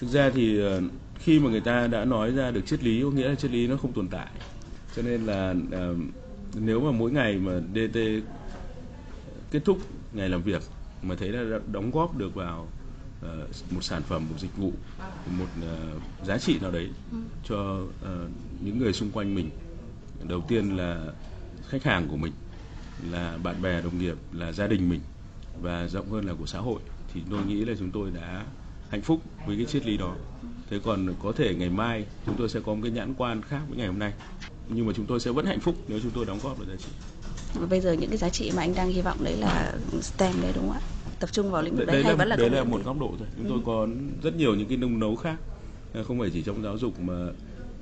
Thực 0.00 0.06
ra 0.10 0.30
thì 0.34 0.60
ờ, 0.60 0.80
khi 1.18 1.38
mà 1.38 1.50
người 1.50 1.60
ta 1.60 1.86
đã 1.86 2.04
nói 2.04 2.30
ra 2.30 2.50
được 2.50 2.66
triết 2.66 2.84
lý 2.84 3.02
có 3.02 3.10
nghĩa 3.10 3.28
là 3.28 3.34
triết 3.34 3.50
lý 3.50 3.66
nó 3.66 3.76
không 3.76 3.92
tồn 3.92 4.08
tại. 4.08 4.26
Cho 4.96 5.02
nên 5.02 5.26
là 5.26 5.54
uh, 5.90 5.96
nếu 6.54 6.80
mà 6.80 6.90
mỗi 6.90 7.10
ngày 7.10 7.38
mà 7.38 7.60
DT 7.74 7.98
kết 9.50 9.64
thúc 9.64 9.78
ngày 10.12 10.28
làm 10.28 10.42
việc 10.42 10.62
mà 11.02 11.14
thấy 11.14 11.28
là 11.28 11.58
đóng 11.72 11.90
góp 11.90 12.16
được 12.16 12.34
vào 12.34 12.68
uh, 13.20 13.72
một 13.72 13.80
sản 13.84 14.02
phẩm 14.02 14.26
một 14.30 14.36
dịch 14.38 14.56
vụ 14.56 14.72
một 15.38 15.46
uh, 15.58 16.26
giá 16.26 16.38
trị 16.38 16.58
nào 16.62 16.70
đấy 16.70 16.88
ừ. 17.12 17.18
cho 17.44 17.80
uh, 17.80 18.30
những 18.60 18.78
người 18.78 18.92
xung 18.92 19.10
quanh 19.10 19.34
mình 19.34 19.50
đầu 20.28 20.44
tiên 20.48 20.76
là 20.76 21.12
khách 21.68 21.84
hàng 21.84 22.08
của 22.08 22.16
mình 22.16 22.32
là 23.10 23.38
bạn 23.42 23.62
bè 23.62 23.82
đồng 23.82 23.98
nghiệp 23.98 24.16
là 24.32 24.52
gia 24.52 24.66
đình 24.66 24.88
mình 24.88 25.00
và 25.62 25.88
rộng 25.88 26.10
hơn 26.10 26.24
là 26.24 26.34
của 26.34 26.46
xã 26.46 26.58
hội 26.58 26.80
thì 27.14 27.22
tôi 27.30 27.40
nghĩ 27.46 27.64
là 27.64 27.74
chúng 27.78 27.90
tôi 27.90 28.10
đã 28.10 28.44
hạnh 28.90 29.02
phúc 29.02 29.22
với 29.46 29.56
cái 29.56 29.66
triết 29.66 29.86
lý 29.86 29.96
đó 29.96 30.16
thế 30.70 30.80
còn 30.84 31.14
có 31.22 31.32
thể 31.32 31.54
ngày 31.54 31.70
mai 31.70 32.06
chúng 32.26 32.34
tôi 32.38 32.48
sẽ 32.48 32.60
có 32.60 32.74
một 32.74 32.80
cái 32.82 32.92
nhãn 32.92 33.14
quan 33.14 33.42
khác 33.42 33.60
với 33.68 33.78
ngày 33.78 33.86
hôm 33.86 33.98
nay 33.98 34.12
nhưng 34.68 34.86
mà 34.86 34.92
chúng 34.96 35.06
tôi 35.06 35.20
sẽ 35.20 35.30
vẫn 35.30 35.46
hạnh 35.46 35.60
phúc 35.60 35.74
nếu 35.88 36.00
chúng 36.02 36.10
tôi 36.14 36.24
đóng 36.24 36.38
góp 36.42 36.58
được 36.58 36.66
giá 36.68 36.76
trị. 36.76 36.88
Bây 37.70 37.80
giờ 37.80 37.92
những 37.92 38.10
cái 38.10 38.18
giá 38.18 38.28
trị 38.28 38.52
mà 38.56 38.62
anh 38.62 38.74
đang 38.74 38.88
hy 38.88 39.02
vọng 39.02 39.24
đấy 39.24 39.36
là 39.36 39.72
STEM 40.00 40.34
đấy 40.42 40.52
đúng 40.54 40.68
không 40.68 40.76
ạ? 40.76 40.80
Tập 41.20 41.32
trung 41.32 41.50
vào 41.50 41.62
lĩnh 41.62 41.76
vực 41.76 41.86
đấy, 41.86 41.96
đấy 41.96 42.04
hay 42.04 42.12
là, 42.12 42.16
vẫn 42.16 42.28
là 42.28 42.36
đấy 42.36 42.50
là 42.50 42.64
một 42.64 42.84
góc 42.84 43.00
độ 43.00 43.14
thôi. 43.18 43.28
Chúng 43.36 43.46
ừ. 43.46 43.50
tôi 43.50 43.60
có 43.66 43.88
rất 44.22 44.36
nhiều 44.36 44.54
những 44.54 44.68
cái 44.68 44.76
nông 44.76 44.98
nấu 44.98 45.16
khác. 45.16 45.36
Không 46.08 46.18
phải 46.20 46.30
chỉ 46.32 46.42
trong 46.42 46.62
giáo 46.62 46.78
dục 46.78 47.00
mà 47.00 47.26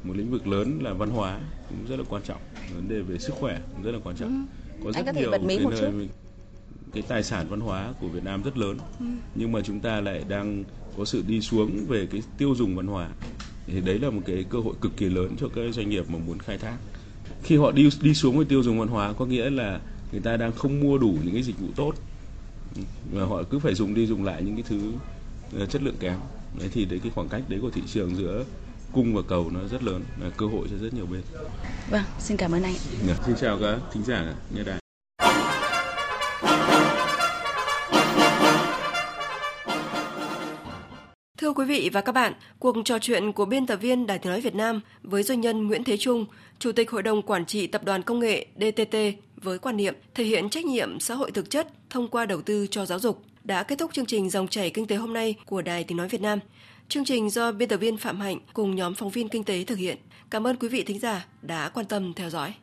một 0.03 0.17
lĩnh 0.17 0.31
vực 0.31 0.47
lớn 0.47 0.79
là 0.83 0.93
văn 0.93 1.11
hóa 1.11 1.41
cũng 1.69 1.87
rất 1.89 1.97
là 1.99 2.05
quan 2.09 2.23
trọng. 2.23 2.41
Vấn 2.75 2.89
đề 2.89 3.01
về 3.01 3.19
sức 3.19 3.33
khỏe 3.41 3.61
cũng 3.73 3.83
rất 3.83 3.93
là 3.93 3.99
quan 4.05 4.17
trọng. 4.17 4.47
Ừ. 4.79 4.85
có 4.85 4.93
rất 4.93 4.99
anh 4.99 5.07
có 5.07 5.13
thể 5.13 5.21
nhiều 5.21 5.31
bật 5.31 5.43
mí 5.43 5.59
một 5.59 5.71
chút. 5.81 5.87
cái 6.93 7.03
tài 7.09 7.23
sản 7.23 7.47
văn 7.49 7.61
hóa 7.61 7.95
của 8.01 8.09
Việt 8.09 8.25
Nam 8.25 8.43
rất 8.43 8.59
lớn. 8.59 8.79
Ừ. 9.01 9.07
nhưng 9.35 9.53
mà 9.53 9.61
chúng 9.65 9.81
ta 9.81 10.01
lại 10.01 10.25
đang 10.29 10.65
có 10.99 11.05
sự 11.05 11.23
đi 11.27 11.41
xuống 11.41 11.87
về 11.89 12.07
cái 12.07 12.23
tiêu 12.39 12.55
dùng 12.55 12.77
văn 12.77 12.87
hóa 12.87 13.09
thì 13.67 13.81
đấy 13.81 13.99
là 13.99 14.11
một 14.11 14.21
cái 14.27 14.45
cơ 14.51 14.59
hội 14.59 14.75
cực 14.81 14.97
kỳ 14.97 15.09
lớn 15.09 15.37
cho 15.41 15.49
các 15.55 15.61
doanh 15.73 15.91
nghiệp 15.91 16.11
mà 16.11 16.19
muốn 16.19 16.39
khai 16.39 16.59
thác. 16.59 16.77
Khi 17.43 17.57
họ 17.57 17.73
đi 17.73 17.89
đi 18.03 18.15
xuống 18.15 18.37
với 18.37 18.45
tiêu 18.45 18.63
dùng 18.63 18.79
văn 18.79 18.89
hóa 18.89 19.13
có 19.13 19.27
nghĩa 19.27 19.51
là 19.51 19.81
người 20.13 20.21
ta 20.21 20.37
đang 20.37 20.53
không 20.53 20.81
mua 20.81 20.99
đủ 20.99 21.19
những 21.25 21.35
cái 21.35 21.43
dịch 21.43 21.59
vụ 21.59 21.69
tốt. 21.77 21.93
Và 23.13 23.25
họ 23.25 23.43
cứ 23.43 23.59
phải 23.59 23.75
dùng 23.75 23.95
đi 23.95 24.07
dùng 24.07 24.25
lại 24.25 24.43
những 24.43 24.55
cái 24.55 24.65
thứ 24.69 24.93
ờ, 25.59 25.67
chất 25.67 25.83
lượng 25.83 25.97
kém. 26.01 26.17
Đấy 26.59 26.69
thì 26.73 26.85
đấy 26.85 27.01
cái 27.03 27.13
khoảng 27.15 27.29
cách 27.29 27.43
đấy 27.49 27.59
của 27.63 27.71
thị 27.71 27.83
trường 27.87 28.17
giữa 28.17 28.45
cung 28.93 29.15
và 29.15 29.23
cầu 29.29 29.51
nó 29.51 29.61
rất 29.71 29.83
lớn. 29.83 30.03
Là 30.21 30.31
cơ 30.31 30.47
hội 30.47 30.69
cho 30.71 30.77
rất 30.79 30.95
nhiều 30.95 31.07
bên. 31.07 31.23
Vâng 31.91 32.05
xin 32.19 32.37
cảm 32.37 32.53
ơn 32.53 32.63
anh. 32.63 32.75
Dạ, 33.07 33.17
xin 33.27 33.37
chào 33.41 33.59
các 33.59 33.79
thính 33.93 34.05
giả 34.05 34.35
nghe 34.55 34.65
đài 34.65 34.84
quý 41.55 41.65
vị 41.65 41.91
và 41.93 42.01
các 42.01 42.13
bạn, 42.13 42.33
cuộc 42.59 42.77
trò 42.85 42.99
chuyện 42.99 43.33
của 43.33 43.45
biên 43.45 43.67
tập 43.67 43.77
viên 43.77 44.07
Đài 44.07 44.19
Tiếng 44.19 44.33
Nói 44.33 44.41
Việt 44.41 44.55
Nam 44.55 44.81
với 45.03 45.23
doanh 45.23 45.41
nhân 45.41 45.67
Nguyễn 45.67 45.85
Thế 45.85 45.97
Trung, 45.97 46.27
Chủ 46.59 46.73
tịch 46.73 46.91
Hội 46.91 47.03
đồng 47.03 47.23
Quản 47.23 47.47
trị 47.47 47.67
Tập 47.67 47.85
đoàn 47.85 48.03
Công 48.03 48.19
nghệ 48.19 48.47
DTT 48.57 48.97
với 49.37 49.59
quan 49.59 49.77
niệm 49.77 49.95
thể 50.15 50.25
hiện 50.25 50.51
trách 50.51 50.65
nhiệm 50.65 51.01
xã 51.01 51.15
hội 51.15 51.31
thực 51.31 51.51
chất 51.51 51.69
thông 51.91 52.09
qua 52.09 52.27
đầu 52.27 52.43
tư 52.43 52.67
cho 52.71 52.87
giáo 52.87 52.99
dục 52.99 53.23
đã 53.45 53.63
kết 53.63 53.79
thúc 53.79 53.93
chương 53.93 54.07
trình 54.07 54.31
Dòng 54.31 54.49
chảy 54.49 54.71
kinh 54.71 54.87
tế 54.87 54.97
hôm 54.97 55.13
nay 55.13 55.35
của 55.47 55.63
Đài 55.63 55.85
Tiếng 55.85 55.99
Nói 55.99 56.09
Việt 56.09 56.21
Nam. 56.21 56.39
Chương 56.89 57.05
trình 57.05 57.31
do 57.31 57.53
biên 57.53 57.69
tập 57.69 57.77
viên 57.77 57.97
Phạm 57.97 58.21
Hạnh 58.21 58.39
cùng 58.53 58.77
nhóm 58.77 58.95
phóng 58.95 59.11
viên 59.11 59.29
kinh 59.29 59.45
tế 59.45 59.65
thực 59.65 59.79
hiện. 59.79 59.97
Cảm 60.31 60.47
ơn 60.47 60.57
quý 60.57 60.69
vị 60.69 60.83
thính 60.83 60.99
giả 60.99 61.27
đã 61.43 61.69
quan 61.69 61.87
tâm 61.87 62.15
theo 62.15 62.31
dõi. 62.31 62.55